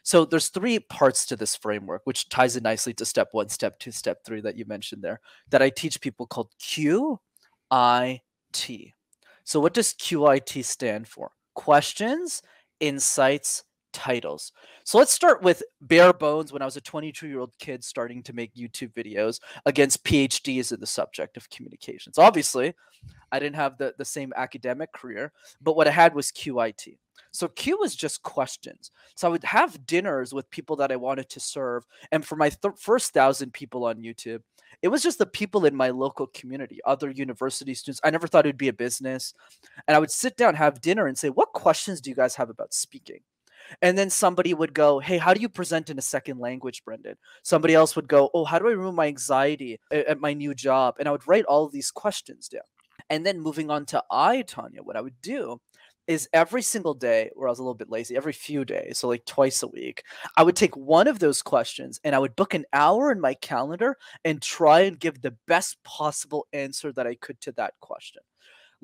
So 0.03 0.25
there's 0.25 0.49
three 0.49 0.81
parts 0.81 1.27
to 1.27 1.37
this 1.37 1.55
framework, 1.55 2.03
which 2.07 2.29
ties 2.31 2.57
in 2.57 2.65
nicely 2.65 2.93
to 2.95 3.05
step 3.05 3.29
one, 3.31 3.51
step 3.51 3.79
two, 3.79 3.93
step 3.93 4.25
three 4.27 4.41
that 4.41 4.57
you 4.57 4.65
mentioned 4.65 5.01
there, 5.01 5.21
that 5.51 5.63
I 5.63 5.71
teach 5.71 6.01
people 6.01 6.27
called 6.27 6.51
Q 6.59 7.21
I 7.71 8.21
T. 8.53 8.93
So 9.45 9.61
what 9.61 9.73
does 9.73 9.95
QIT 9.95 10.65
stand 10.65 11.07
for? 11.07 11.31
Questions, 11.55 12.43
insights, 12.81 13.63
titles. 13.95 14.53
So 14.85 14.99
let's 14.99 15.13
start 15.13 15.43
with 15.43 15.63
bare 15.81 16.13
bones 16.13 16.53
when 16.53 16.61
I 16.61 16.67
was 16.67 16.77
a 16.77 16.83
22 16.83 17.27
year 17.29 17.39
old 17.39 17.57
kid 17.59 17.83
starting 17.83 18.23
to 18.25 18.35
make 18.35 18.55
YouTube 18.55 18.93
videos 18.93 19.41
against 19.65 20.05
PhDs 20.05 20.73
in 20.73 20.81
the 20.81 20.87
subject 20.87 21.39
of 21.39 21.49
communications. 21.49 22.19
Obviously, 22.19 22.75
I 23.33 23.39
didn't 23.39 23.57
have 23.57 23.79
the, 23.79 23.95
the 23.97 24.05
same 24.05 24.33
academic 24.37 24.93
career, 24.93 25.33
but 25.63 25.77
what 25.77 25.89
I 25.89 25.93
had 25.93 26.15
was 26.15 26.31
QIT. 26.31 26.99
So 27.31 27.49
Q 27.49 27.79
was 27.79 27.97
just 27.97 28.23
questions. 28.23 28.91
So 29.15 29.29
I 29.29 29.31
would 29.31 29.45
have 29.45 29.87
dinners 29.87 30.35
with 30.35 30.51
people 30.51 30.77
that 30.77 30.93
I 30.93 30.97
wanted 30.97 31.29
to 31.31 31.41
serve. 31.41 31.85
And 32.13 32.25
for 32.25 32.37
my 32.37 32.49
th- 32.49 32.75
first 32.79 33.13
thousand 33.13 33.53
people 33.53 33.85
on 33.85 34.03
YouTube, 34.03 34.43
it 34.83 34.89
was 34.89 35.03
just 35.03 35.19
the 35.19 35.27
people 35.27 35.65
in 35.65 35.75
my 35.75 35.91
local 35.91 36.27
community, 36.29 36.81
other 36.85 37.11
university 37.11 37.75
students. 37.75 38.01
I 38.05 38.11
never 38.11 38.27
thought 38.27 38.47
it 38.47 38.49
would 38.49 38.59
be 38.59 38.69
a 38.69 38.73
business. 38.73 39.35
And 39.87 39.97
I 39.97 39.99
would 39.99 40.11
sit 40.11 40.37
down, 40.37 40.55
have 40.55 40.81
dinner, 40.81 41.07
and 41.07 41.17
say, 41.17 41.31
What 41.31 41.53
questions 41.53 42.01
do 42.01 42.11
you 42.11 42.17
guys 42.17 42.35
have 42.37 42.51
about 42.51 42.75
speaking? 42.75 43.21
And 43.83 43.97
then 43.97 44.11
somebody 44.11 44.55
would 44.55 44.75
go, 44.75 44.99
Hey, 44.99 45.19
how 45.19 45.35
do 45.35 45.41
you 45.41 45.49
present 45.49 45.91
in 45.91 45.99
a 45.99 46.03
second 46.03 46.39
language, 46.39 46.85
Brendan? 46.85 47.17
Somebody 47.43 47.75
else 47.75 47.97
would 47.97 48.09
go, 48.09 48.31
Oh, 48.35 48.45
how 48.45 48.59
do 48.59 48.69
I 48.69 48.73
remove 48.73 48.95
my 48.95 49.07
anxiety 49.07 49.81
at 49.91 50.21
my 50.21 50.33
new 50.33 50.55
job? 50.55 50.97
And 50.99 51.09
I 51.09 51.13
would 51.13 51.27
write 51.27 51.45
all 51.45 51.65
of 51.65 51.73
these 51.73 51.91
questions 51.91 52.49
down. 52.49 52.63
And 53.11 53.25
then 53.25 53.41
moving 53.41 53.71
on 53.71 53.87
to 53.87 54.03
I, 54.11 54.43
Tanya, 54.43 54.83
what 54.83 54.97
I 54.97 55.01
would 55.01 55.21
do 55.21 55.61
is 56.07 56.29
every 56.33 56.63
single 56.63 56.95
day, 56.95 57.31
where 57.35 57.49
I 57.49 57.51
was 57.51 57.59
a 57.59 57.63
little 57.63 57.75
bit 57.75 57.91
lazy, 57.91 58.17
every 58.17 58.33
few 58.33 58.65
days, 58.65 58.99
so 58.99 59.09
like 59.09 59.25
twice 59.25 59.63
a 59.63 59.69
week, 59.69 60.03
I 60.37 60.43
would 60.43 60.57
take 60.57 60.77
one 60.77 61.09
of 61.09 61.19
those 61.19 61.43
questions 61.43 61.99
and 62.05 62.15
I 62.15 62.19
would 62.19 62.37
book 62.37 62.55
an 62.55 62.67
hour 62.73 63.11
in 63.11 63.21
my 63.21 63.35
calendar 63.35 63.97
and 64.25 64.41
try 64.43 64.81
and 64.81 65.01
give 65.01 65.23
the 65.23 65.37
best 65.47 65.83
possible 65.83 66.47
answer 66.53 66.93
that 66.93 67.07
I 67.07 67.15
could 67.15 67.41
to 67.43 67.53
that 67.53 67.75
question. 67.81 68.23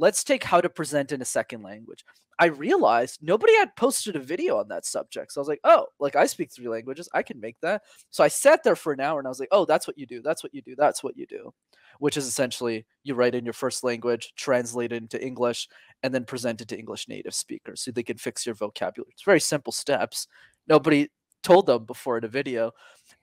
Let's 0.00 0.25
take 0.25 0.45
how 0.45 0.62
to 0.62 0.71
present 0.71 1.12
in 1.12 1.21
a 1.21 1.26
second 1.26 1.62
language. 1.62 2.07
I 2.38 2.47
realized 2.47 3.19
nobody 3.21 3.54
had 3.54 3.76
posted 3.76 4.16
a 4.16 4.19
video 4.19 4.57
on 4.57 4.69
that 4.69 4.87
subject. 4.87 5.30
So 5.30 5.38
I 5.38 5.42
was 5.42 5.49
like, 5.49 5.61
oh, 5.62 5.88
like 5.99 6.16
I 6.16 6.25
speak 6.25 6.50
three 6.50 6.69
languages. 6.69 7.07
I 7.12 7.23
can 7.23 7.38
make 7.38 7.61
that. 7.61 7.83
So 8.09 8.25
I 8.25 8.28
sat 8.28 8.64
there 8.64 8.76
for 8.76 8.95
an 8.95 9.00
hour 9.00 9.19
and 9.19 9.28
I 9.28 9.30
was 9.30 9.38
like, 9.38 9.50
oh, 9.52 9.66
that's 9.66 9.87
what 9.87 9.99
you 9.99 10.07
do. 10.07 10.23
That's 10.23 10.42
what 10.42 10.54
you 10.54 10.62
do. 10.62 10.75
That's 10.75 11.04
what 11.04 11.19
you 11.19 11.26
do. 11.26 11.52
Which 11.99 12.16
is 12.16 12.26
essentially 12.26 12.87
you 13.04 13.14
write 13.14 13.35
in 13.35 13.45
your 13.45 13.52
first 13.52 13.85
language, 13.85 14.33
translate 14.37 14.90
it 14.90 15.02
into 15.02 15.23
English, 15.23 15.69
and 16.02 16.14
then 16.14 16.25
present 16.25 16.62
it 16.62 16.69
to 16.69 16.78
English 16.78 17.07
native 17.07 17.35
speakers 17.35 17.83
so 17.83 17.90
they 17.90 18.02
can 18.02 18.16
fix 18.16 18.47
your 18.47 18.54
vocabulary. 18.54 19.11
It's 19.12 19.23
very 19.23 19.40
simple 19.40 19.73
steps. 19.73 20.26
Nobody 20.66 21.11
told 21.42 21.66
them 21.66 21.85
before 21.85 22.16
in 22.16 22.25
a 22.25 22.28
video. 22.28 22.73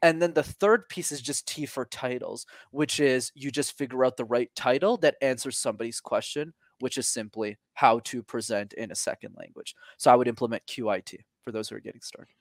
And 0.04 0.22
then 0.22 0.36
the 0.36 0.44
third 0.44 0.88
piece 0.90 1.12
is 1.12 1.22
just 1.24 1.48
T 1.48 1.66
for 1.66 1.86
titles, 1.86 2.46
which 2.70 3.00
is 3.00 3.32
you 3.34 3.50
just 3.50 3.76
figure 3.80 4.06
out 4.06 4.16
the 4.16 4.26
right 4.26 4.52
title 4.56 4.98
that 4.98 5.16
answers 5.24 5.58
somebody's 5.58 6.00
question 6.00 6.54
which 6.80 6.98
is 6.98 7.08
simply 7.08 7.58
how 7.74 8.00
to 8.00 8.24
present 8.24 8.74
in 8.74 8.92
a 8.92 8.96
second 8.96 9.36
language. 9.38 9.76
So 9.98 10.12
I 10.12 10.16
would 10.16 10.28
implement 10.28 10.66
QIT 10.68 11.20
for 11.44 11.52
those 11.52 11.70
who 11.70 11.76
are 11.76 11.82
getting 11.82 12.02
started. 12.02 12.34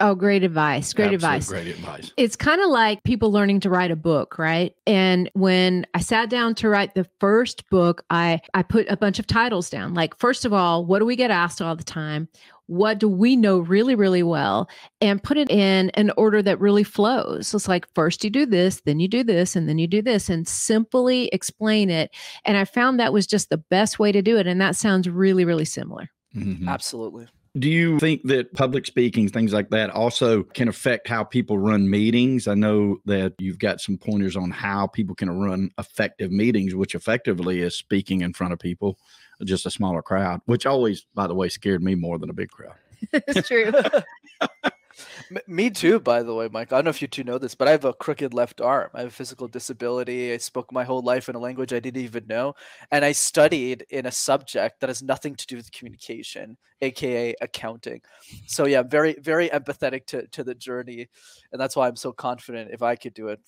Oh, 0.00 0.16
great 0.16 0.42
advice. 0.42 0.92
Great 0.92 1.12
Absolute 1.12 1.14
advice. 1.14 1.48
Great 1.48 1.66
advice. 1.68 2.12
It's 2.16 2.34
kind 2.34 2.60
of 2.60 2.70
like 2.70 3.04
people 3.04 3.30
learning 3.30 3.60
to 3.60 3.70
write 3.70 3.92
a 3.92 3.96
book, 3.96 4.36
right? 4.36 4.74
And 4.84 5.30
when 5.34 5.86
I 5.94 6.00
sat 6.00 6.28
down 6.28 6.56
to 6.56 6.68
write 6.68 6.94
the 6.94 7.06
first 7.20 7.68
book, 7.70 8.02
I 8.10 8.40
I 8.52 8.64
put 8.64 8.88
a 8.90 8.96
bunch 8.96 9.20
of 9.20 9.28
titles 9.28 9.70
down. 9.70 9.94
Like 9.94 10.18
first 10.18 10.44
of 10.44 10.52
all, 10.52 10.84
what 10.84 10.98
do 10.98 11.04
we 11.04 11.14
get 11.14 11.30
asked 11.30 11.62
all 11.62 11.76
the 11.76 11.84
time? 11.84 12.28
What 12.66 12.98
do 12.98 13.08
we 13.08 13.36
know 13.36 13.58
really 13.58 13.94
really 13.94 14.22
well? 14.22 14.68
And 15.00 15.22
put 15.22 15.36
it 15.36 15.50
in 15.50 15.90
an 15.90 16.12
order 16.16 16.42
that 16.42 16.60
really 16.60 16.84
flows. 16.84 17.48
So 17.48 17.56
it's 17.56 17.68
like 17.68 17.86
first 17.94 18.24
you 18.24 18.30
do 18.30 18.46
this, 18.46 18.80
then 18.84 19.00
you 19.00 19.08
do 19.08 19.24
this, 19.24 19.56
and 19.56 19.68
then 19.68 19.78
you 19.78 19.86
do 19.86 20.02
this 20.02 20.28
and 20.30 20.46
simply 20.46 21.28
explain 21.28 21.90
it. 21.90 22.10
And 22.44 22.56
I 22.56 22.64
found 22.64 22.98
that 23.00 23.12
was 23.12 23.26
just 23.26 23.50
the 23.50 23.58
best 23.58 23.98
way 23.98 24.12
to 24.12 24.22
do 24.22 24.38
it 24.38 24.46
and 24.46 24.60
that 24.60 24.76
sounds 24.76 25.08
really 25.08 25.44
really 25.44 25.64
similar. 25.64 26.08
Mhm. 26.34 26.68
Absolutely. 26.68 27.26
Do 27.58 27.68
you 27.68 27.98
think 27.98 28.22
that 28.28 28.54
public 28.54 28.86
speaking, 28.86 29.28
things 29.28 29.52
like 29.52 29.68
that, 29.70 29.90
also 29.90 30.42
can 30.42 30.68
affect 30.68 31.06
how 31.06 31.22
people 31.22 31.58
run 31.58 31.90
meetings? 31.90 32.48
I 32.48 32.54
know 32.54 32.96
that 33.04 33.34
you've 33.38 33.58
got 33.58 33.78
some 33.78 33.98
pointers 33.98 34.36
on 34.36 34.50
how 34.50 34.86
people 34.86 35.14
can 35.14 35.28
run 35.28 35.68
effective 35.78 36.30
meetings, 36.32 36.74
which 36.74 36.94
effectively 36.94 37.60
is 37.60 37.76
speaking 37.76 38.22
in 38.22 38.32
front 38.32 38.54
of 38.54 38.58
people, 38.58 38.96
just 39.44 39.66
a 39.66 39.70
smaller 39.70 40.02
crowd, 40.02 40.40
which 40.46 40.66
always, 40.66 41.06
by 41.14 41.26
the 41.26 41.34
way, 41.34 41.48
scared 41.48 41.82
me 41.82 41.94
more 41.94 42.18
than 42.18 42.30
a 42.30 42.34
big 42.34 42.50
crowd. 42.50 42.74
it's 43.12 43.48
true. 43.48 43.72
Me 45.46 45.70
too, 45.70 45.98
by 45.98 46.22
the 46.22 46.34
way, 46.34 46.48
Mike. 46.52 46.72
I 46.72 46.76
don't 46.76 46.84
know 46.84 46.90
if 46.90 47.00
you 47.00 47.08
two 47.08 47.24
know 47.24 47.38
this, 47.38 47.54
but 47.54 47.68
I 47.68 47.70
have 47.70 47.84
a 47.84 47.94
crooked 47.94 48.34
left 48.34 48.60
arm. 48.60 48.90
I 48.94 49.00
have 49.00 49.08
a 49.08 49.12
physical 49.12 49.48
disability. 49.48 50.32
I 50.32 50.36
spoke 50.36 50.70
my 50.72 50.84
whole 50.84 51.02
life 51.02 51.28
in 51.28 51.34
a 51.34 51.38
language 51.38 51.72
I 51.72 51.80
didn't 51.80 52.02
even 52.02 52.26
know. 52.26 52.54
And 52.90 53.04
I 53.04 53.12
studied 53.12 53.86
in 53.90 54.06
a 54.06 54.12
subject 54.12 54.80
that 54.80 54.90
has 54.90 55.02
nothing 55.02 55.34
to 55.36 55.46
do 55.46 55.56
with 55.56 55.72
communication, 55.72 56.56
aka 56.82 57.34
accounting. 57.40 58.02
So 58.46 58.66
yeah, 58.66 58.82
very, 58.82 59.14
very 59.20 59.48
empathetic 59.48 60.06
to, 60.06 60.26
to 60.28 60.44
the 60.44 60.54
journey. 60.54 61.08
And 61.52 61.60
that's 61.60 61.76
why 61.76 61.88
I'm 61.88 61.96
so 61.96 62.12
confident 62.12 62.70
if 62.72 62.82
I 62.82 62.96
could 62.96 63.14
do 63.14 63.28
it, 63.28 63.40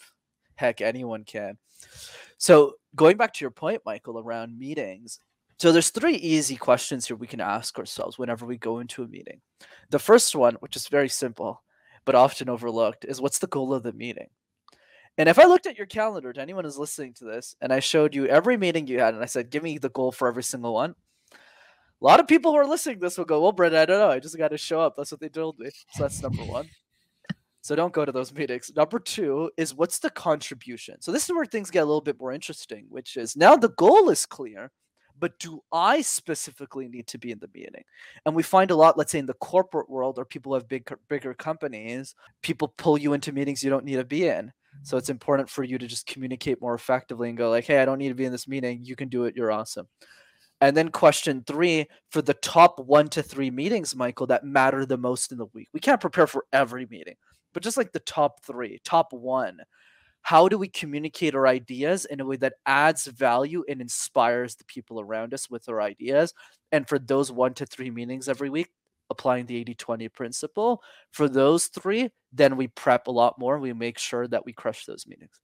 heck, 0.56 0.80
anyone 0.80 1.24
can. 1.24 1.58
So 2.38 2.74
going 2.96 3.16
back 3.16 3.34
to 3.34 3.44
your 3.44 3.50
point, 3.50 3.82
Michael, 3.84 4.18
around 4.18 4.58
meetings. 4.58 5.18
So 5.58 5.70
there's 5.70 5.90
three 5.90 6.16
easy 6.16 6.56
questions 6.56 7.06
here 7.06 7.16
we 7.16 7.26
can 7.26 7.40
ask 7.40 7.78
ourselves 7.78 8.18
whenever 8.18 8.44
we 8.44 8.56
go 8.56 8.80
into 8.80 9.02
a 9.02 9.08
meeting. 9.08 9.40
The 9.90 9.98
first 9.98 10.34
one, 10.34 10.54
which 10.56 10.76
is 10.76 10.88
very 10.88 11.08
simple, 11.08 11.62
but 12.04 12.14
often 12.14 12.48
overlooked, 12.48 13.04
is 13.04 13.20
what's 13.20 13.38
the 13.38 13.46
goal 13.46 13.72
of 13.72 13.82
the 13.82 13.92
meeting? 13.92 14.28
And 15.16 15.28
if 15.28 15.38
I 15.38 15.44
looked 15.44 15.66
at 15.66 15.78
your 15.78 15.86
calendar 15.86 16.32
to 16.32 16.40
anyone 16.40 16.64
who's 16.64 16.78
listening 16.78 17.14
to 17.14 17.24
this 17.24 17.54
and 17.60 17.72
I 17.72 17.78
showed 17.78 18.14
you 18.14 18.26
every 18.26 18.56
meeting 18.56 18.88
you 18.88 18.98
had 18.98 19.14
and 19.14 19.22
I 19.22 19.26
said, 19.26 19.50
give 19.50 19.62
me 19.62 19.78
the 19.78 19.90
goal 19.90 20.10
for 20.10 20.26
every 20.26 20.42
single 20.42 20.74
one, 20.74 20.96
a 21.32 22.04
lot 22.04 22.20
of 22.20 22.26
people 22.26 22.50
who 22.50 22.58
are 22.58 22.66
listening 22.66 22.96
to 22.96 23.00
this 23.00 23.16
will 23.16 23.24
go, 23.24 23.40
Well, 23.40 23.52
Brendan, 23.52 23.80
I 23.80 23.86
don't 23.86 23.98
know. 23.98 24.10
I 24.10 24.18
just 24.18 24.36
got 24.36 24.48
to 24.48 24.58
show 24.58 24.80
up. 24.80 24.94
That's 24.96 25.10
what 25.10 25.20
they 25.20 25.28
told 25.28 25.58
me. 25.58 25.70
So 25.92 26.02
that's 26.02 26.20
number 26.20 26.42
one. 26.42 26.68
So 27.62 27.74
don't 27.74 27.94
go 27.94 28.04
to 28.04 28.12
those 28.12 28.34
meetings. 28.34 28.70
Number 28.76 28.98
two 28.98 29.50
is 29.56 29.74
what's 29.74 30.00
the 30.00 30.10
contribution? 30.10 31.00
So 31.00 31.12
this 31.12 31.24
is 31.24 31.32
where 31.32 31.46
things 31.46 31.70
get 31.70 31.80
a 31.80 31.86
little 31.86 32.02
bit 32.02 32.20
more 32.20 32.32
interesting, 32.32 32.84
which 32.90 33.16
is 33.16 33.36
now 33.36 33.56
the 33.56 33.70
goal 33.70 34.10
is 34.10 34.26
clear, 34.26 34.70
but 35.18 35.38
do 35.38 35.62
I 35.72 36.00
specifically 36.02 36.88
need 36.88 37.06
to 37.08 37.18
be 37.18 37.30
in 37.30 37.38
the 37.38 37.50
meeting? 37.54 37.84
And 38.26 38.34
we 38.34 38.42
find 38.42 38.70
a 38.70 38.76
lot, 38.76 38.98
let's 38.98 39.12
say 39.12 39.18
in 39.18 39.26
the 39.26 39.34
corporate 39.34 39.88
world 39.88 40.18
or 40.18 40.24
people 40.24 40.54
have 40.54 40.68
big 40.68 40.90
bigger 41.08 41.34
companies, 41.34 42.14
people 42.42 42.74
pull 42.76 42.98
you 42.98 43.12
into 43.12 43.32
meetings 43.32 43.62
you 43.62 43.70
don't 43.70 43.84
need 43.84 43.96
to 43.96 44.04
be 44.04 44.26
in. 44.26 44.52
So 44.82 44.96
it's 44.96 45.10
important 45.10 45.48
for 45.48 45.62
you 45.62 45.78
to 45.78 45.86
just 45.86 46.06
communicate 46.06 46.60
more 46.60 46.74
effectively 46.74 47.28
and 47.28 47.38
go 47.38 47.50
like, 47.50 47.64
"Hey, 47.64 47.78
I 47.78 47.84
don't 47.84 47.98
need 47.98 48.08
to 48.08 48.14
be 48.14 48.24
in 48.24 48.32
this 48.32 48.48
meeting. 48.48 48.84
You 48.84 48.96
can 48.96 49.08
do 49.08 49.24
it. 49.24 49.36
You're 49.36 49.52
awesome." 49.52 49.88
And 50.60 50.76
then 50.76 50.90
question 50.90 51.44
3 51.46 51.86
for 52.10 52.22
the 52.22 52.34
top 52.34 52.78
1 52.80 53.08
to 53.10 53.22
3 53.22 53.50
meetings, 53.50 53.94
Michael, 53.94 54.26
that 54.28 54.44
matter 54.44 54.86
the 54.86 54.96
most 54.96 55.30
in 55.30 55.38
the 55.38 55.46
week. 55.46 55.68
We 55.72 55.80
can't 55.80 56.00
prepare 56.00 56.26
for 56.26 56.46
every 56.52 56.86
meeting, 56.86 57.16
but 57.52 57.62
just 57.62 57.76
like 57.76 57.92
the 57.92 58.00
top 58.00 58.42
3, 58.44 58.80
top 58.84 59.12
1 59.12 59.60
how 60.24 60.48
do 60.48 60.58
we 60.58 60.68
communicate 60.68 61.34
our 61.34 61.46
ideas 61.46 62.04
in 62.06 62.20
a 62.20 62.24
way 62.24 62.36
that 62.36 62.54
adds 62.66 63.06
value 63.06 63.62
and 63.68 63.80
inspires 63.80 64.56
the 64.56 64.64
people 64.64 65.00
around 65.00 65.32
us 65.32 65.48
with 65.48 65.68
our 65.68 65.80
ideas 65.80 66.34
and 66.72 66.88
for 66.88 66.98
those 66.98 67.30
one 67.30 67.54
to 67.54 67.66
three 67.66 67.90
meetings 67.90 68.28
every 68.28 68.50
week 68.50 68.68
applying 69.10 69.46
the 69.46 69.64
80-20 69.64 70.12
principle 70.12 70.82
for 71.12 71.28
those 71.28 71.66
three 71.66 72.10
then 72.32 72.56
we 72.56 72.66
prep 72.68 73.06
a 73.06 73.10
lot 73.10 73.38
more 73.38 73.58
we 73.58 73.72
make 73.72 73.98
sure 73.98 74.26
that 74.26 74.44
we 74.44 74.52
crush 74.52 74.86
those 74.86 75.06
meetings 75.06 75.38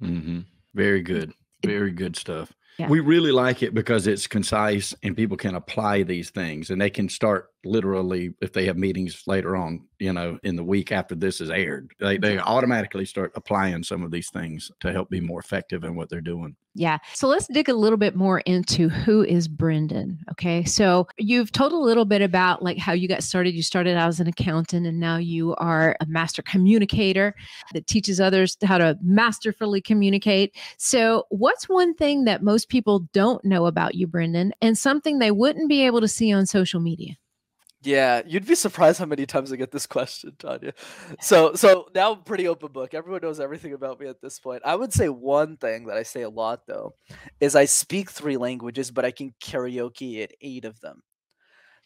hmm 0.00 0.40
Very 0.74 1.02
good. 1.02 1.32
Very 1.64 1.90
good 1.90 2.16
stuff. 2.16 2.52
Yeah. 2.78 2.88
We 2.88 3.00
really 3.00 3.32
like 3.32 3.62
it 3.62 3.74
because 3.74 4.06
it's 4.06 4.26
concise 4.26 4.94
and 5.02 5.16
people 5.16 5.36
can 5.36 5.54
apply 5.54 6.04
these 6.04 6.30
things 6.30 6.70
and 6.70 6.80
they 6.80 6.88
can 6.88 7.08
start 7.08 7.49
literally 7.64 8.32
if 8.40 8.52
they 8.52 8.64
have 8.66 8.76
meetings 8.76 9.22
later 9.26 9.56
on, 9.56 9.86
you 9.98 10.12
know, 10.12 10.38
in 10.42 10.56
the 10.56 10.64
week 10.64 10.92
after 10.92 11.14
this 11.14 11.40
is 11.40 11.50
aired. 11.50 11.92
They, 12.00 12.16
they 12.16 12.38
automatically 12.38 13.04
start 13.04 13.32
applying 13.34 13.82
some 13.82 14.02
of 14.02 14.10
these 14.10 14.30
things 14.30 14.70
to 14.80 14.92
help 14.92 15.10
be 15.10 15.20
more 15.20 15.40
effective 15.40 15.84
in 15.84 15.94
what 15.94 16.08
they're 16.08 16.20
doing. 16.20 16.56
Yeah. 16.74 16.98
So 17.14 17.26
let's 17.26 17.48
dig 17.48 17.68
a 17.68 17.74
little 17.74 17.96
bit 17.96 18.14
more 18.14 18.40
into 18.40 18.88
who 18.88 19.24
is 19.24 19.48
Brendan. 19.48 20.20
Okay. 20.30 20.64
So 20.64 21.08
you've 21.18 21.50
told 21.50 21.72
a 21.72 21.76
little 21.76 22.04
bit 22.04 22.22
about 22.22 22.62
like 22.62 22.78
how 22.78 22.92
you 22.92 23.08
got 23.08 23.24
started. 23.24 23.54
You 23.54 23.62
started 23.62 23.96
out 23.96 24.08
as 24.08 24.20
an 24.20 24.28
accountant 24.28 24.86
and 24.86 25.00
now 25.00 25.16
you 25.16 25.54
are 25.56 25.96
a 26.00 26.06
master 26.06 26.42
communicator 26.42 27.34
that 27.74 27.88
teaches 27.88 28.20
others 28.20 28.56
how 28.62 28.78
to 28.78 28.96
masterfully 29.02 29.80
communicate. 29.80 30.56
So 30.78 31.24
what's 31.30 31.68
one 31.68 31.94
thing 31.94 32.24
that 32.24 32.42
most 32.42 32.68
people 32.68 33.00
don't 33.12 33.44
know 33.44 33.66
about 33.66 33.96
you, 33.96 34.06
Brendan, 34.06 34.52
and 34.62 34.78
something 34.78 35.18
they 35.18 35.32
wouldn't 35.32 35.68
be 35.68 35.84
able 35.84 36.00
to 36.00 36.08
see 36.08 36.32
on 36.32 36.46
social 36.46 36.80
media? 36.80 37.16
Yeah, 37.82 38.20
you'd 38.26 38.46
be 38.46 38.54
surprised 38.54 38.98
how 38.98 39.06
many 39.06 39.24
times 39.24 39.50
I 39.52 39.56
get 39.56 39.70
this 39.70 39.86
question, 39.86 40.32
Tanya. 40.38 40.74
So, 41.20 41.54
so 41.54 41.86
now 41.94 42.12
I'm 42.12 42.22
pretty 42.24 42.46
open 42.46 42.72
book. 42.72 42.92
Everyone 42.92 43.22
knows 43.22 43.40
everything 43.40 43.72
about 43.72 43.98
me 43.98 44.06
at 44.06 44.20
this 44.20 44.38
point. 44.38 44.62
I 44.66 44.76
would 44.76 44.92
say 44.92 45.08
one 45.08 45.56
thing 45.56 45.86
that 45.86 45.96
I 45.96 46.02
say 46.02 46.22
a 46.22 46.28
lot 46.28 46.66
though 46.66 46.94
is 47.40 47.56
I 47.56 47.64
speak 47.64 48.10
three 48.10 48.36
languages, 48.36 48.90
but 48.90 49.06
I 49.06 49.10
can 49.10 49.34
karaoke 49.42 50.22
at 50.22 50.32
eight 50.42 50.66
of 50.66 50.78
them. 50.80 51.02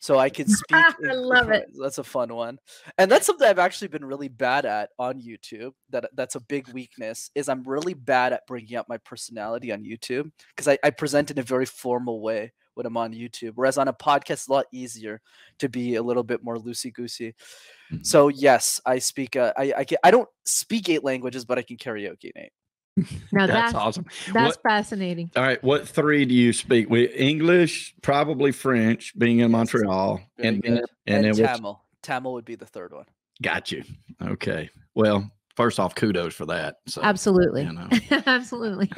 So 0.00 0.18
I 0.18 0.30
can 0.30 0.48
speak. 0.48 0.76
I 0.76 1.12
love 1.12 1.50
it. 1.50 1.66
That's 1.80 1.98
a 1.98 2.04
fun 2.04 2.34
one, 2.34 2.58
and 2.98 3.10
that's 3.10 3.24
something 3.24 3.46
I've 3.46 3.60
actually 3.60 3.88
been 3.88 4.04
really 4.04 4.28
bad 4.28 4.66
at 4.66 4.90
on 4.98 5.22
YouTube. 5.22 5.70
That 5.90 6.10
that's 6.14 6.34
a 6.34 6.40
big 6.40 6.68
weakness. 6.74 7.30
Is 7.36 7.48
I'm 7.48 7.62
really 7.62 7.94
bad 7.94 8.32
at 8.32 8.46
bringing 8.48 8.76
up 8.76 8.88
my 8.88 8.98
personality 8.98 9.72
on 9.72 9.84
YouTube 9.84 10.30
because 10.54 10.68
I, 10.68 10.76
I 10.82 10.90
present 10.90 11.30
in 11.30 11.38
a 11.38 11.42
very 11.42 11.66
formal 11.66 12.20
way 12.20 12.52
when 12.74 12.86
I'm 12.86 12.96
on 12.96 13.12
YouTube. 13.12 13.52
Whereas 13.54 13.78
on 13.78 13.88
a 13.88 13.92
podcast, 13.92 14.30
it's 14.30 14.48
a 14.48 14.52
lot 14.52 14.66
easier 14.72 15.20
to 15.58 15.68
be 15.68 15.94
a 15.96 16.02
little 16.02 16.22
bit 16.22 16.42
more 16.44 16.56
loosey 16.56 16.92
goosey. 16.92 17.34
Mhm. 17.92 18.04
So 18.06 18.28
yes, 18.28 18.80
I 18.86 18.98
speak. 18.98 19.36
Uh, 19.36 19.52
I 19.56 19.72
I, 19.78 19.84
can, 19.84 19.98
I 20.04 20.10
don't 20.10 20.28
speak 20.44 20.88
eight 20.88 21.04
languages, 21.04 21.44
but 21.44 21.58
I 21.58 21.62
can 21.62 21.76
karaoke 21.76 22.30
in 22.34 22.42
eight. 22.42 22.52
Now 23.32 23.46
That's, 23.48 23.72
that's 23.72 23.74
awesome. 23.74 24.06
that's 24.32 24.56
What- 24.56 24.62
fascinating. 24.62 25.30
All 25.34 25.42
right. 25.42 25.62
What 25.64 25.88
three 25.88 26.24
do 26.24 26.34
you 26.34 26.52
speak? 26.52 26.88
We 26.88 27.06
English, 27.08 27.94
probably 28.02 28.52
French, 28.52 29.12
being 29.18 29.40
in 29.40 29.50
Montreal. 29.50 30.20
And, 30.38 30.64
and, 30.64 30.78
And, 30.78 31.26
and 31.26 31.34
then 31.34 31.34
Tamil. 31.34 31.82
Tamil 32.02 32.32
would 32.34 32.44
be 32.44 32.54
the 32.54 32.66
third 32.66 32.92
one. 32.92 33.06
got 33.42 33.72
you. 33.72 33.82
Okay. 34.22 34.70
Well, 34.94 35.28
first 35.56 35.78
off, 35.80 35.94
kudos 35.94 36.34
for 36.34 36.46
that. 36.46 36.76
So, 36.86 37.02
Absolutely. 37.02 37.64
you 37.64 37.72
know. 37.72 37.88
Absolutely. 38.26 38.90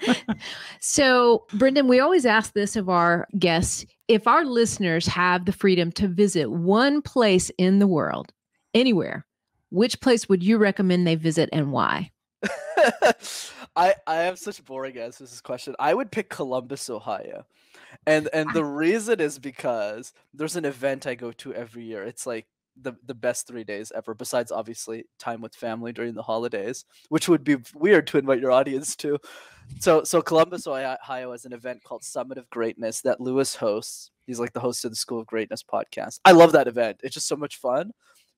so, 0.80 1.46
Brendan, 1.54 1.88
we 1.88 2.00
always 2.00 2.26
ask 2.26 2.52
this 2.52 2.76
of 2.76 2.88
our 2.88 3.26
guests 3.38 3.86
if 4.08 4.26
our 4.26 4.44
listeners 4.44 5.06
have 5.06 5.44
the 5.44 5.52
freedom 5.52 5.92
to 5.92 6.08
visit 6.08 6.50
one 6.50 7.02
place 7.02 7.50
in 7.58 7.78
the 7.78 7.86
world, 7.86 8.32
anywhere, 8.74 9.26
which 9.70 10.00
place 10.00 10.28
would 10.28 10.42
you 10.42 10.58
recommend 10.58 11.06
they 11.06 11.14
visit 11.14 11.48
and 11.52 11.72
why? 11.72 12.10
I 13.76 13.94
I 14.06 14.16
have 14.16 14.38
such 14.38 14.64
boring 14.64 14.96
answers 14.98 15.28
to 15.28 15.34
this 15.34 15.40
question. 15.40 15.76
I 15.78 15.94
would 15.94 16.10
pick 16.10 16.28
Columbus, 16.28 16.90
Ohio. 16.90 17.46
And 18.06 18.28
and 18.32 18.52
the 18.52 18.64
reason 18.64 19.20
is 19.20 19.38
because 19.38 20.12
there's 20.34 20.56
an 20.56 20.64
event 20.64 21.06
I 21.06 21.14
go 21.14 21.32
to 21.32 21.54
every 21.54 21.84
year. 21.84 22.02
It's 22.02 22.26
like 22.26 22.46
the 22.82 22.94
the 23.06 23.14
best 23.14 23.46
3 23.46 23.64
days 23.64 23.92
ever 23.94 24.14
besides 24.14 24.52
obviously 24.52 25.04
time 25.18 25.40
with 25.40 25.54
family 25.54 25.92
during 25.92 26.14
the 26.14 26.22
holidays, 26.22 26.84
which 27.08 27.28
would 27.28 27.44
be 27.44 27.56
weird 27.74 28.06
to 28.08 28.18
invite 28.18 28.40
your 28.40 28.52
audience 28.52 28.96
to. 28.96 29.18
So 29.78 30.02
so 30.04 30.20
Columbus, 30.20 30.66
Ohio 30.66 30.96
Ohio 31.02 31.32
has 31.32 31.44
an 31.44 31.52
event 31.52 31.82
called 31.84 32.04
Summit 32.04 32.38
of 32.38 32.48
Greatness 32.50 33.00
that 33.02 33.20
Lewis 33.20 33.54
hosts. 33.54 34.10
He's 34.26 34.40
like 34.40 34.52
the 34.52 34.60
host 34.60 34.84
of 34.84 34.90
the 34.90 34.96
School 34.96 35.20
of 35.20 35.26
Greatness 35.26 35.62
podcast. 35.62 36.20
I 36.24 36.32
love 36.32 36.52
that 36.52 36.68
event. 36.68 37.00
It's 37.02 37.14
just 37.14 37.28
so 37.28 37.36
much 37.36 37.56
fun. 37.56 37.92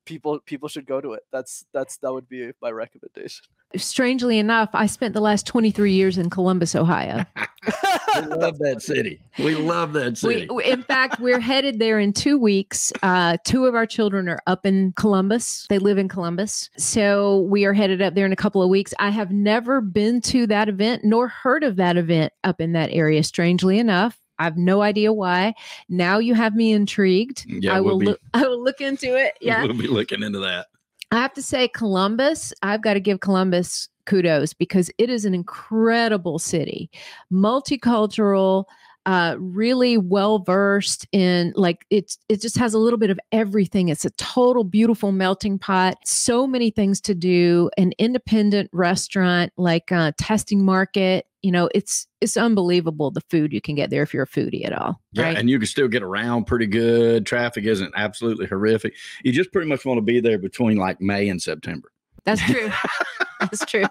People 0.04 0.40
people 0.44 0.68
should 0.68 0.86
go 0.86 1.00
to 1.00 1.12
it. 1.12 1.22
That's 1.32 1.64
that's 1.72 1.96
that 1.98 2.12
would 2.12 2.28
be 2.28 2.50
my 2.60 2.70
recommendation. 2.70 3.44
Strangely 3.76 4.38
enough, 4.38 4.70
I 4.74 4.86
spent 4.86 5.14
the 5.14 5.20
last 5.20 5.46
23 5.46 5.92
years 5.92 6.18
in 6.18 6.28
Columbus, 6.28 6.74
Ohio. 6.74 7.24
we 8.20 8.26
love 8.36 8.58
that 8.58 8.82
city. 8.82 9.20
We 9.38 9.54
love 9.54 9.92
that 9.94 10.18
city. 10.18 10.46
w- 10.46 10.66
in 10.70 10.82
fact, 10.82 11.20
we're 11.20 11.40
headed 11.40 11.78
there 11.78 11.98
in 11.98 12.12
two 12.12 12.38
weeks. 12.38 12.92
Uh, 13.02 13.36
two 13.44 13.66
of 13.66 13.74
our 13.74 13.86
children 13.86 14.28
are 14.28 14.40
up 14.46 14.66
in 14.66 14.92
Columbus. 14.96 15.66
They 15.68 15.78
live 15.78 15.98
in 15.98 16.08
Columbus. 16.08 16.70
So 16.76 17.40
we 17.42 17.64
are 17.64 17.72
headed 17.72 18.02
up 18.02 18.14
there 18.14 18.26
in 18.26 18.32
a 18.32 18.36
couple 18.36 18.62
of 18.62 18.68
weeks. 18.68 18.92
I 18.98 19.10
have 19.10 19.30
never 19.30 19.80
been 19.80 20.20
to 20.22 20.46
that 20.48 20.68
event 20.68 21.04
nor 21.04 21.28
heard 21.28 21.64
of 21.64 21.76
that 21.76 21.96
event 21.96 22.32
up 22.44 22.60
in 22.60 22.72
that 22.72 22.90
area, 22.92 23.22
strangely 23.22 23.78
enough. 23.78 24.18
I 24.38 24.44
have 24.44 24.56
no 24.56 24.82
idea 24.82 25.12
why. 25.12 25.54
Now 25.88 26.18
you 26.18 26.34
have 26.34 26.54
me 26.56 26.72
intrigued. 26.72 27.44
Yeah, 27.46 27.76
I 27.76 27.80
we'll 27.80 27.92
will 27.92 27.98
be- 28.00 28.06
look 28.06 28.20
I 28.34 28.42
will 28.48 28.62
look 28.62 28.80
into 28.80 29.14
it. 29.16 29.34
Yeah. 29.40 29.62
We'll 29.64 29.74
be 29.74 29.86
looking 29.86 30.22
into 30.22 30.40
that. 30.40 30.66
I 31.12 31.16
have 31.16 31.34
to 31.34 31.42
say, 31.42 31.68
Columbus, 31.68 32.54
I've 32.62 32.80
got 32.80 32.94
to 32.94 33.00
give 33.00 33.20
Columbus 33.20 33.86
kudos 34.06 34.54
because 34.54 34.90
it 34.96 35.10
is 35.10 35.26
an 35.26 35.34
incredible 35.34 36.38
city, 36.38 36.90
multicultural, 37.30 38.64
uh, 39.04 39.36
really 39.38 39.98
well 39.98 40.38
versed 40.38 41.06
in 41.12 41.52
like 41.54 41.84
it's 41.90 42.18
it 42.30 42.40
just 42.40 42.56
has 42.56 42.72
a 42.72 42.78
little 42.78 42.98
bit 42.98 43.10
of 43.10 43.20
everything. 43.30 43.88
It's 43.88 44.06
a 44.06 44.10
total 44.10 44.64
beautiful 44.64 45.12
melting 45.12 45.58
pot. 45.58 45.98
So 46.06 46.46
many 46.46 46.70
things 46.70 46.98
to 47.02 47.14
do. 47.14 47.68
An 47.76 47.92
independent 47.98 48.70
restaurant, 48.72 49.52
like 49.58 49.90
a 49.90 50.14
testing 50.16 50.64
market. 50.64 51.26
You 51.42 51.50
know, 51.50 51.68
it's 51.74 52.06
it's 52.20 52.36
unbelievable 52.36 53.10
the 53.10 53.20
food 53.22 53.52
you 53.52 53.60
can 53.60 53.74
get 53.74 53.90
there 53.90 54.02
if 54.02 54.14
you're 54.14 54.22
a 54.22 54.28
foodie 54.28 54.64
at 54.64 54.72
all. 54.72 55.00
Yeah, 55.12 55.24
right? 55.24 55.36
and 55.36 55.50
you 55.50 55.58
can 55.58 55.66
still 55.66 55.88
get 55.88 56.02
around 56.02 56.46
pretty 56.46 56.66
good. 56.66 57.26
Traffic 57.26 57.64
isn't 57.64 57.92
absolutely 57.96 58.46
horrific. 58.46 58.94
You 59.24 59.32
just 59.32 59.52
pretty 59.52 59.68
much 59.68 59.84
want 59.84 59.98
to 59.98 60.02
be 60.02 60.20
there 60.20 60.38
between 60.38 60.76
like 60.76 61.00
May 61.00 61.28
and 61.28 61.42
September. 61.42 61.92
That's 62.24 62.42
true. 62.42 62.70
That's 63.40 63.64
true. 63.64 63.84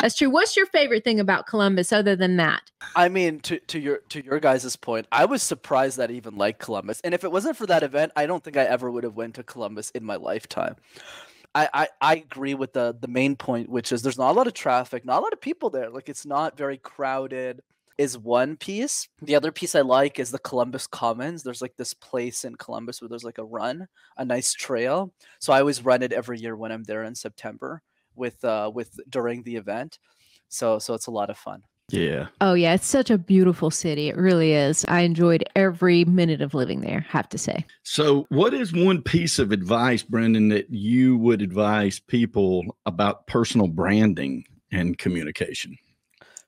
That's 0.00 0.14
true. 0.14 0.28
What's 0.28 0.56
your 0.56 0.66
favorite 0.66 1.04
thing 1.04 1.18
about 1.18 1.46
Columbus 1.46 1.92
other 1.92 2.14
than 2.14 2.36
that? 2.36 2.70
I 2.94 3.08
mean, 3.08 3.40
to, 3.40 3.58
to 3.58 3.78
your 3.78 3.98
to 4.10 4.22
your 4.22 4.38
guys' 4.40 4.76
point, 4.76 5.06
I 5.10 5.24
was 5.24 5.42
surprised 5.42 5.96
that 5.96 6.10
I 6.10 6.12
even 6.12 6.36
like 6.36 6.58
Columbus. 6.58 7.00
And 7.00 7.14
if 7.14 7.24
it 7.24 7.32
wasn't 7.32 7.56
for 7.56 7.66
that 7.66 7.82
event, 7.82 8.12
I 8.14 8.26
don't 8.26 8.44
think 8.44 8.58
I 8.58 8.64
ever 8.64 8.90
would 8.90 9.04
have 9.04 9.16
went 9.16 9.36
to 9.36 9.42
Columbus 9.42 9.90
in 9.90 10.04
my 10.04 10.16
lifetime. 10.16 10.76
I, 11.54 11.68
I, 11.72 11.88
I 12.00 12.14
agree 12.16 12.54
with 12.54 12.72
the 12.72 12.96
the 13.00 13.08
main 13.08 13.36
point, 13.36 13.68
which 13.68 13.92
is 13.92 14.02
there's 14.02 14.18
not 14.18 14.30
a 14.32 14.36
lot 14.38 14.46
of 14.46 14.54
traffic, 14.54 15.04
not 15.04 15.20
a 15.20 15.22
lot 15.22 15.32
of 15.32 15.40
people 15.40 15.70
there. 15.70 15.90
Like 15.90 16.08
it's 16.08 16.26
not 16.26 16.56
very 16.56 16.78
crowded. 16.78 17.62
Is 17.96 18.18
one 18.18 18.56
piece. 18.56 19.06
The 19.22 19.36
other 19.36 19.52
piece 19.52 19.76
I 19.76 19.82
like 19.82 20.18
is 20.18 20.32
the 20.32 20.40
Columbus 20.40 20.88
Commons. 20.88 21.44
There's 21.44 21.62
like 21.62 21.76
this 21.76 21.94
place 21.94 22.44
in 22.44 22.56
Columbus 22.56 23.00
where 23.00 23.08
there's 23.08 23.22
like 23.22 23.38
a 23.38 23.44
run, 23.44 23.86
a 24.16 24.24
nice 24.24 24.52
trail. 24.52 25.12
So 25.38 25.52
I 25.52 25.60
always 25.60 25.84
run 25.84 26.02
it 26.02 26.12
every 26.12 26.40
year 26.40 26.56
when 26.56 26.72
I'm 26.72 26.82
there 26.82 27.04
in 27.04 27.14
September 27.14 27.82
with 28.16 28.44
uh 28.44 28.70
with 28.74 28.98
during 29.08 29.44
the 29.44 29.54
event. 29.56 30.00
So 30.48 30.80
so 30.80 30.94
it's 30.94 31.06
a 31.06 31.12
lot 31.12 31.30
of 31.30 31.38
fun. 31.38 31.62
Yeah. 31.90 32.28
Oh 32.40 32.54
yeah, 32.54 32.74
it's 32.74 32.86
such 32.86 33.10
a 33.10 33.18
beautiful 33.18 33.70
city. 33.70 34.08
It 34.08 34.16
really 34.16 34.52
is. 34.52 34.84
I 34.88 35.00
enjoyed 35.00 35.44
every 35.54 36.04
minute 36.06 36.40
of 36.40 36.54
living 36.54 36.80
there, 36.80 37.00
have 37.08 37.28
to 37.28 37.38
say. 37.38 37.64
So, 37.82 38.26
what 38.30 38.54
is 38.54 38.72
one 38.72 39.02
piece 39.02 39.38
of 39.38 39.52
advice, 39.52 40.02
Brendan, 40.02 40.48
that 40.48 40.70
you 40.70 41.16
would 41.18 41.42
advise 41.42 42.00
people 42.00 42.64
about 42.86 43.26
personal 43.26 43.68
branding 43.68 44.44
and 44.72 44.96
communication? 44.96 45.76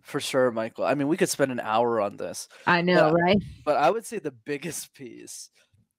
For 0.03 0.21
sure, 0.21 0.51
Michael. 0.51 0.85
I 0.85 0.95
mean, 0.95 1.09
we 1.09 1.17
could 1.17 1.29
spend 1.29 1.53
an 1.53 1.61
hour 1.61 2.01
on 2.01 2.17
this, 2.17 2.49
I 2.67 2.81
know, 2.81 3.09
Yeah. 3.09 3.23
right? 3.25 3.39
but 3.65 3.77
I 3.77 3.91
would 3.91 4.07
say 4.07 4.19
the 4.19 4.31
biggest 4.31 4.95
piece 4.95 5.51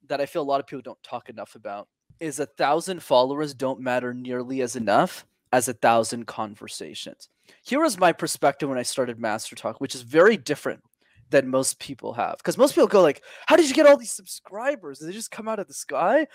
that 0.08 0.20
I 0.22 0.26
feel 0.26 0.42
a 0.42 0.44
lot 0.44 0.62
of 0.62 0.68
people 0.68 0.82
don't 0.82 1.04
talk 1.04 1.30
enough 1.30 1.56
about 1.56 1.88
is 2.20 2.40
a 2.40 2.46
thousand 2.46 3.04
followers 3.04 3.54
don't 3.54 3.82
matter 3.82 4.14
nearly 4.14 4.62
as 4.62 4.76
enough 4.76 5.26
as 5.52 5.68
a 5.68 5.74
thousand 5.74 6.28
conversations. 6.28 7.30
Here 7.64 7.82
was 7.82 8.00
my 8.00 8.12
perspective 8.12 8.70
when 8.70 8.78
I 8.78 8.84
started 8.84 9.20
Master 9.20 9.56
Talk, 9.56 9.80
which 9.80 9.96
is 9.96 10.02
very 10.02 10.38
different 10.38 10.82
than 11.30 11.50
most 11.50 11.80
people 11.80 12.14
have. 12.14 12.38
Because 12.38 12.58
most 12.58 12.74
people 12.74 12.88
go 12.88 13.02
like, 13.02 13.24
"How 13.48 13.56
did 13.56 13.68
you 13.68 13.76
get 13.76 13.86
all 13.86 13.98
these 13.98 14.12
subscribers? 14.12 15.00
Did 15.00 15.10
they 15.10 15.14
just 15.14 15.32
come 15.32 15.48
out 15.48 15.60
of 15.60 15.68
the 15.68 15.74
sky? 15.74 16.28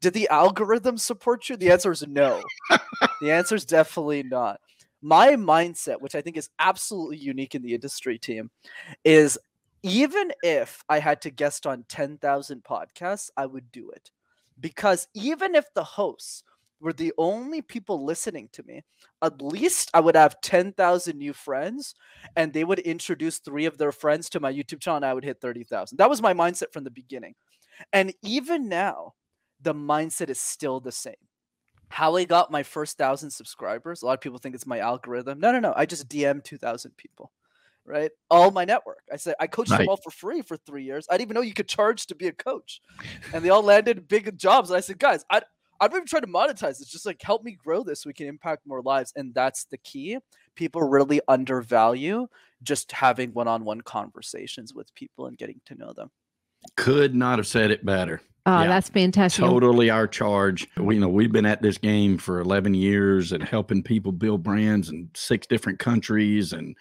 Did 0.00 0.14
the 0.14 0.28
algorithm 0.28 0.98
support 0.98 1.48
you?" 1.48 1.56
The 1.56 1.70
answer 1.70 1.92
is 1.92 2.06
no. 2.06 2.42
the 3.20 3.30
answer 3.30 3.54
is 3.54 3.64
definitely 3.64 4.22
not. 4.22 4.60
My 5.02 5.30
mindset, 5.30 6.00
which 6.00 6.14
I 6.14 6.20
think 6.20 6.36
is 6.36 6.50
absolutely 6.58 7.16
unique 7.16 7.54
in 7.54 7.62
the 7.62 7.74
industry 7.74 8.18
team, 8.18 8.50
is 9.04 9.38
even 9.82 10.32
if 10.42 10.84
I 10.88 10.98
had 10.98 11.22
to 11.22 11.30
guest 11.30 11.66
on 11.66 11.84
10,000 11.88 12.62
podcasts, 12.62 13.30
I 13.36 13.46
would 13.46 13.72
do 13.72 13.90
it. 13.90 14.10
Because 14.58 15.08
even 15.14 15.54
if 15.54 15.72
the 15.72 15.84
hosts 15.84 16.42
were 16.80 16.92
the 16.92 17.12
only 17.18 17.62
people 17.62 18.04
listening 18.04 18.48
to 18.52 18.62
me, 18.62 18.82
at 19.22 19.40
least 19.42 19.90
I 19.92 20.00
would 20.00 20.16
have 20.16 20.40
10,000 20.40 21.18
new 21.18 21.32
friends 21.32 21.94
and 22.36 22.52
they 22.52 22.64
would 22.64 22.78
introduce 22.80 23.38
three 23.38 23.66
of 23.66 23.78
their 23.78 23.92
friends 23.92 24.28
to 24.30 24.40
my 24.40 24.52
YouTube 24.52 24.80
channel 24.80 24.96
and 24.96 25.04
I 25.06 25.14
would 25.14 25.24
hit 25.24 25.40
30,000. 25.40 25.98
That 25.98 26.10
was 26.10 26.22
my 26.22 26.32
mindset 26.32 26.72
from 26.72 26.84
the 26.84 26.90
beginning. 26.90 27.34
And 27.92 28.12
even 28.22 28.68
now, 28.68 29.14
the 29.60 29.74
mindset 29.74 30.30
is 30.30 30.40
still 30.40 30.80
the 30.80 30.92
same. 30.92 31.14
How 31.90 32.16
I 32.16 32.24
got 32.24 32.50
my 32.50 32.62
first 32.62 32.96
thousand 32.96 33.30
subscribers, 33.30 34.02
a 34.02 34.06
lot 34.06 34.14
of 34.14 34.20
people 34.20 34.38
think 34.38 34.54
it's 34.54 34.66
my 34.66 34.78
algorithm. 34.78 35.40
No, 35.40 35.52
no, 35.52 35.60
no. 35.60 35.74
I 35.76 35.86
just 35.86 36.08
DM 36.08 36.42
2,000 36.42 36.96
people 36.96 37.32
right? 37.86 38.10
All 38.30 38.50
my 38.50 38.64
network. 38.64 39.02
I 39.12 39.16
said 39.16 39.34
I 39.40 39.46
coached 39.46 39.70
Right. 39.70 39.78
them 39.78 39.88
all 39.88 39.96
for 39.96 40.10
free 40.10 40.42
for 40.42 40.56
three 40.56 40.84
years. 40.84 41.06
I 41.10 41.14
didn't 41.14 41.28
even 41.28 41.34
know 41.34 41.40
you 41.40 41.54
could 41.54 41.68
charge 41.68 42.06
to 42.06 42.14
be 42.14 42.28
a 42.28 42.32
coach, 42.32 42.80
and 43.32 43.44
they 43.44 43.48
all 43.48 43.62
landed 43.62 44.06
big 44.06 44.38
jobs. 44.38 44.70
And 44.70 44.76
I 44.76 44.80
said, 44.80 44.98
guys, 44.98 45.24
I 45.30 45.42
I'm 45.80 45.90
not 45.90 45.96
even 45.96 46.06
trying 46.06 46.22
to 46.22 46.28
monetize 46.28 46.78
this. 46.78 46.88
Just 46.88 47.06
like 47.06 47.22
help 47.22 47.42
me 47.42 47.52
grow 47.52 47.82
this, 47.82 48.02
so 48.02 48.08
we 48.08 48.14
can 48.14 48.26
impact 48.26 48.66
more 48.66 48.82
lives, 48.82 49.12
and 49.16 49.34
that's 49.34 49.64
the 49.64 49.78
key. 49.78 50.18
People 50.54 50.82
really 50.82 51.20
undervalue 51.28 52.26
just 52.62 52.92
having 52.92 53.32
one-on-one 53.32 53.80
conversations 53.82 54.74
with 54.74 54.94
people 54.94 55.26
and 55.26 55.38
getting 55.38 55.60
to 55.66 55.74
know 55.74 55.92
them. 55.94 56.10
Could 56.76 57.14
not 57.14 57.38
have 57.38 57.46
said 57.46 57.70
it 57.70 57.84
better. 57.86 58.20
Oh, 58.46 58.62
Yeah. 58.62 58.68
that's 58.68 58.88
fantastic. 58.88 59.42
Totally 59.44 59.90
our 59.90 60.06
charge. 60.06 60.68
We 60.76 60.96
you 60.96 61.00
know 61.00 61.08
we've 61.08 61.32
been 61.32 61.46
at 61.46 61.62
this 61.62 61.78
game 61.78 62.18
for 62.18 62.40
11 62.40 62.74
years 62.74 63.32
and 63.32 63.42
helping 63.42 63.82
people 63.82 64.12
build 64.12 64.42
brands 64.42 64.90
in 64.90 65.10
six 65.14 65.46
different 65.46 65.78
countries 65.78 66.52
and 66.52 66.76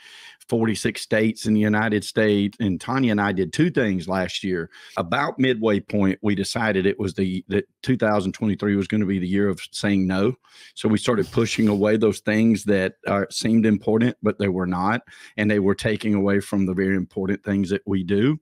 46 0.50 1.02
states 1.02 1.46
in 1.46 1.54
the 1.54 1.60
United 1.60 2.04
States. 2.04 2.58
And 2.60 2.82
Tanya 2.82 3.12
and 3.12 3.22
I 3.22 3.32
did 3.32 3.54
two 3.54 3.70
things 3.70 4.08
last 4.08 4.44
year. 4.44 4.70
About 4.98 5.40
midway 5.40 5.80
point, 5.80 6.20
we 6.22 6.36
decided 6.36 6.86
it 6.86 7.00
was 7.00 7.14
the 7.14 7.46
that 7.48 7.66
2023 7.84 8.76
was 8.76 8.88
going 8.88 9.02
to 9.02 9.08
be 9.08 9.20
the 9.20 9.28
year 9.28 9.48
of 9.48 9.62
saying 9.72 10.08
no. 10.08 10.34
So 10.74 10.90
we 10.90 10.98
started 10.98 11.32
pushing 11.32 11.68
away 11.68 11.98
those 11.98 12.20
things 12.20 12.64
that 12.66 12.96
are, 13.08 13.28
seemed 13.30 13.66
important, 13.66 14.18
but 14.22 14.40
they 14.40 14.48
were 14.48 14.68
not, 14.68 15.02
and 15.38 15.50
they 15.50 15.60
were 15.60 15.76
taking 15.76 16.14
away 16.14 16.40
from 16.40 16.66
the 16.66 16.74
very 16.74 16.96
important 16.96 17.44
things 17.44 17.70
that 17.70 17.84
we 17.86 18.04
do. 18.04 18.40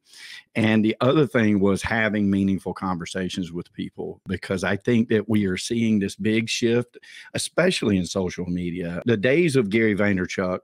And 0.55 0.83
the 0.83 0.95
other 1.01 1.27
thing 1.27 1.59
was 1.59 1.83
having 1.83 2.31
meaningful 2.31 2.73
conversations 2.73 3.51
with 3.51 3.71
people 3.73 4.21
because 4.27 4.63
I 4.63 4.75
think 4.75 5.09
that 5.09 5.29
we 5.29 5.45
are 5.45 5.57
seeing 5.57 5.99
this 5.99 6.15
big 6.15 6.49
shift, 6.49 6.97
especially 7.33 7.97
in 7.97 8.05
social 8.05 8.45
media. 8.45 9.01
The 9.05 9.17
days 9.17 9.55
of 9.55 9.69
Gary 9.69 9.95
Vaynerchuk 9.95 10.59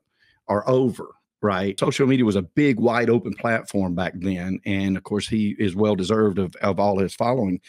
are 0.47 0.67
over. 0.67 1.15
Right. 1.43 1.77
Social 1.77 2.07
media 2.07 2.23
was 2.23 2.37
a 2.37 2.41
big, 2.41 2.79
wide 2.79 3.09
open 3.09 3.33
platform 3.33 3.95
back 3.95 4.13
then. 4.15 4.61
And 4.65 4.95
of 4.95 5.03
course, 5.03 5.27
he 5.27 5.57
is 5.59 5.75
well 5.75 5.93
deserved 5.93 6.39
of, 6.39 6.55
of 6.61 6.79
all 6.79 6.99
his 6.99 7.13
following, 7.13 7.59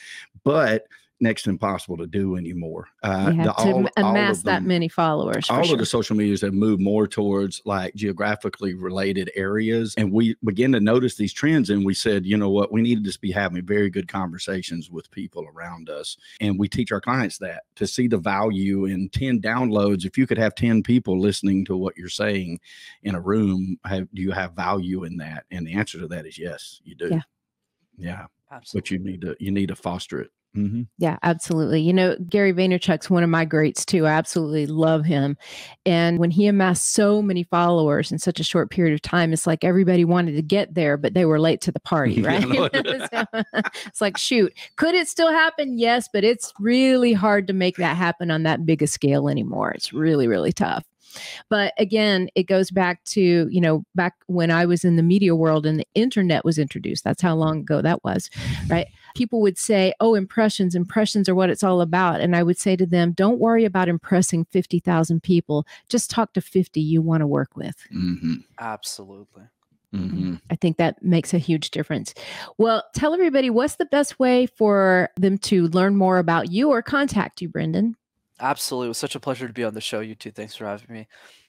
but 0.44 0.86
next 1.20 1.44
to 1.44 1.50
impossible 1.50 1.96
to 1.96 2.06
do 2.06 2.36
anymore. 2.36 2.88
Uh, 3.02 3.30
you 3.32 3.36
the- 3.44 3.52
to 3.52 3.52
all- 3.54 3.88
all 3.96 4.10
amass 4.10 4.38
of 4.38 4.44
that 4.44 4.62
many 4.64 4.88
followers. 4.88 5.48
All 5.48 5.62
sure. 5.62 5.74
of 5.74 5.78
the 5.78 5.86
social 5.86 6.16
medias 6.16 6.40
have 6.40 6.52
moved 6.52 6.82
more 6.82 7.06
towards 7.06 7.62
like 7.64 7.94
geographically 7.94 8.74
related 8.74 9.30
areas 9.36 9.94
and 9.96 10.12
we 10.12 10.34
begin 10.44 10.72
to 10.72 10.80
notice 10.80 11.14
these 11.14 11.32
trends 11.32 11.70
and 11.70 11.84
we 11.84 11.94
said 11.94 12.26
you 12.26 12.36
know 12.36 12.50
what 12.50 12.72
we 12.72 12.82
need 12.82 12.96
to 12.96 13.02
just 13.02 13.20
be 13.20 13.30
having 13.30 13.64
very 13.64 13.88
good 13.90 14.08
conversations 14.08 14.90
with 14.90 15.10
people 15.12 15.46
around 15.54 15.88
us 15.88 16.16
and 16.40 16.58
we 16.58 16.68
teach 16.68 16.90
our 16.90 17.00
clients 17.00 17.38
that 17.38 17.62
to 17.76 17.86
see 17.86 18.08
the 18.08 18.18
value 18.18 18.86
in 18.86 19.08
10 19.10 19.40
downloads 19.40 20.04
if 20.04 20.18
you 20.18 20.26
could 20.26 20.38
have 20.38 20.54
10 20.54 20.82
people 20.82 21.18
listening 21.18 21.64
to 21.64 21.76
what 21.76 21.96
you're 21.96 22.08
saying 22.08 22.58
in 23.04 23.14
a 23.14 23.20
room 23.20 23.78
have 23.84 24.08
do 24.14 24.20
you 24.20 24.32
have 24.32 24.52
value 24.54 25.04
in 25.04 25.16
that 25.16 25.44
and 25.52 25.66
the 25.66 25.74
answer 25.74 25.98
to 25.98 26.08
that 26.08 26.26
is 26.26 26.38
yes 26.38 26.80
you 26.84 26.94
do 26.96 27.08
Yeah. 27.10 27.20
yeah 27.96 28.26
Absolutely. 28.50 28.80
but 28.80 28.90
you 28.90 28.98
need 29.12 29.20
to 29.22 29.36
you 29.38 29.50
need 29.52 29.68
to 29.68 29.76
foster 29.76 30.20
it 30.20 30.30
hmm 30.54 30.82
Yeah, 30.98 31.18
absolutely. 31.22 31.80
You 31.80 31.92
know, 31.92 32.16
Gary 32.28 32.52
Vaynerchuk's 32.52 33.10
one 33.10 33.24
of 33.24 33.30
my 33.30 33.44
greats 33.44 33.84
too. 33.84 34.06
I 34.06 34.12
absolutely 34.12 34.66
love 34.66 35.04
him. 35.04 35.36
And 35.84 36.18
when 36.20 36.30
he 36.30 36.46
amassed 36.46 36.92
so 36.92 37.20
many 37.20 37.42
followers 37.42 38.12
in 38.12 38.18
such 38.18 38.38
a 38.38 38.44
short 38.44 38.70
period 38.70 38.94
of 38.94 39.02
time, 39.02 39.32
it's 39.32 39.46
like 39.46 39.64
everybody 39.64 40.04
wanted 40.04 40.36
to 40.36 40.42
get 40.42 40.74
there, 40.74 40.96
but 40.96 41.14
they 41.14 41.24
were 41.24 41.40
late 41.40 41.60
to 41.62 41.72
the 41.72 41.80
party, 41.80 42.22
right? 42.22 42.44
So, 42.74 43.24
it's 43.86 44.00
like, 44.00 44.16
shoot, 44.16 44.52
could 44.76 44.94
it 44.94 45.08
still 45.08 45.30
happen? 45.30 45.78
Yes, 45.78 46.08
but 46.12 46.24
it's 46.24 46.52
really 46.60 47.12
hard 47.12 47.46
to 47.48 47.52
make 47.52 47.76
that 47.76 47.96
happen 47.96 48.30
on 48.30 48.44
that 48.44 48.64
big 48.64 48.82
a 48.82 48.86
scale 48.86 49.28
anymore. 49.28 49.72
It's 49.72 49.92
really, 49.92 50.28
really 50.28 50.52
tough. 50.52 50.84
But 51.48 51.74
again, 51.78 52.28
it 52.34 52.44
goes 52.44 52.70
back 52.70 53.02
to, 53.06 53.48
you 53.50 53.60
know, 53.60 53.84
back 53.94 54.14
when 54.26 54.50
I 54.50 54.66
was 54.66 54.84
in 54.84 54.96
the 54.96 55.02
media 55.02 55.34
world 55.34 55.66
and 55.66 55.78
the 55.78 55.86
internet 55.94 56.44
was 56.44 56.58
introduced. 56.58 57.04
That's 57.04 57.22
how 57.22 57.34
long 57.34 57.60
ago 57.60 57.82
that 57.82 58.02
was, 58.04 58.30
right? 58.68 58.86
People 59.14 59.40
would 59.40 59.58
say, 59.58 59.92
Oh, 60.00 60.14
impressions, 60.14 60.74
impressions 60.74 61.28
are 61.28 61.34
what 61.34 61.50
it's 61.50 61.64
all 61.64 61.80
about. 61.80 62.20
And 62.20 62.34
I 62.36 62.42
would 62.42 62.58
say 62.58 62.76
to 62.76 62.86
them, 62.86 63.12
Don't 63.12 63.38
worry 63.38 63.64
about 63.64 63.88
impressing 63.88 64.44
50,000 64.46 65.22
people. 65.22 65.66
Just 65.88 66.10
talk 66.10 66.32
to 66.34 66.40
50 66.40 66.80
you 66.80 67.00
want 67.02 67.20
to 67.20 67.26
work 67.26 67.56
with. 67.56 67.76
hmm 67.90 68.34
Absolutely. 68.58 69.44
hmm 69.92 70.34
I 70.50 70.56
think 70.56 70.76
that 70.76 71.02
makes 71.02 71.34
a 71.34 71.38
huge 71.38 71.70
difference. 71.70 72.14
Well, 72.58 72.84
tell 72.94 73.14
everybody 73.14 73.50
what's 73.50 73.76
the 73.76 73.86
best 73.86 74.18
way 74.18 74.46
for 74.46 75.10
them 75.16 75.38
to 75.38 75.68
learn 75.68 75.96
more 75.96 76.18
about 76.18 76.50
you 76.52 76.70
or 76.70 76.82
contact 76.82 77.40
you, 77.40 77.48
Brendan? 77.48 77.96
Absolutely. 78.40 78.86
It 78.86 78.88
was 78.88 78.98
such 78.98 79.14
a 79.14 79.20
pleasure 79.20 79.46
to 79.46 79.52
be 79.52 79.64
on 79.64 79.74
the 79.74 79.80
show, 79.80 80.00
you 80.00 80.14
two. 80.14 80.30
Thanks 80.30 80.56
for 80.56 80.66
having 80.66 80.92
me. 80.94 81.06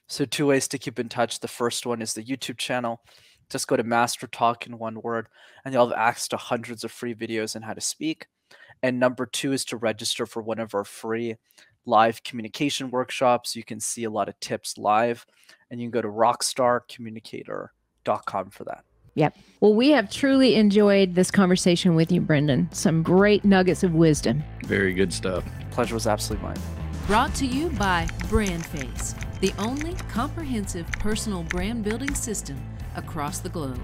So, 0.08 0.24
two 0.24 0.46
ways 0.46 0.68
to 0.68 0.78
keep 0.78 0.98
in 1.00 1.08
touch. 1.08 1.40
The 1.40 1.48
first 1.48 1.84
one 1.84 2.00
is 2.00 2.14
the 2.14 2.22
YouTube 2.22 2.58
channel. 2.58 3.00
Just 3.48 3.68
go 3.68 3.76
to 3.76 3.84
Master 3.84 4.26
Talk 4.26 4.66
in 4.66 4.78
one 4.78 5.00
word, 5.02 5.28
and 5.64 5.72
you'll 5.72 5.88
have 5.88 5.98
access 5.98 6.28
to 6.28 6.36
hundreds 6.36 6.84
of 6.84 6.92
free 6.92 7.14
videos 7.14 7.56
on 7.56 7.62
how 7.62 7.72
to 7.74 7.80
speak. 7.80 8.26
And 8.82 9.00
number 9.00 9.26
two 9.26 9.52
is 9.52 9.64
to 9.66 9.76
register 9.76 10.26
for 10.26 10.42
one 10.42 10.58
of 10.58 10.74
our 10.74 10.84
free 10.84 11.36
live 11.86 12.22
communication 12.24 12.90
workshops. 12.90 13.56
You 13.56 13.64
can 13.64 13.80
see 13.80 14.04
a 14.04 14.10
lot 14.10 14.28
of 14.28 14.38
tips 14.40 14.76
live, 14.76 15.24
and 15.70 15.80
you 15.80 15.86
can 15.86 15.92
go 15.92 16.02
to 16.02 16.08
rockstarcommunicator.com 16.08 18.50
for 18.50 18.64
that. 18.64 18.84
Yep. 19.14 19.38
Well, 19.60 19.74
we 19.74 19.90
have 19.90 20.10
truly 20.10 20.56
enjoyed 20.56 21.14
this 21.14 21.30
conversation 21.30 21.94
with 21.94 22.12
you, 22.12 22.20
Brendan. 22.20 22.68
Some 22.72 23.02
great 23.02 23.46
nuggets 23.46 23.82
of 23.82 23.94
wisdom. 23.94 24.44
Very 24.64 24.92
good 24.92 25.10
stuff. 25.10 25.42
Pleasure 25.70 25.94
was 25.94 26.06
absolutely 26.06 26.46
mine. 26.46 26.58
Brought 27.06 27.34
to 27.36 27.46
you 27.46 27.70
by 27.70 28.06
BrandFace, 28.24 29.14
the 29.40 29.54
only 29.58 29.94
comprehensive 30.10 30.86
personal 30.92 31.44
brand 31.44 31.82
building 31.82 32.14
system 32.14 32.58
across 32.96 33.38
the 33.38 33.48
globe. 33.48 33.80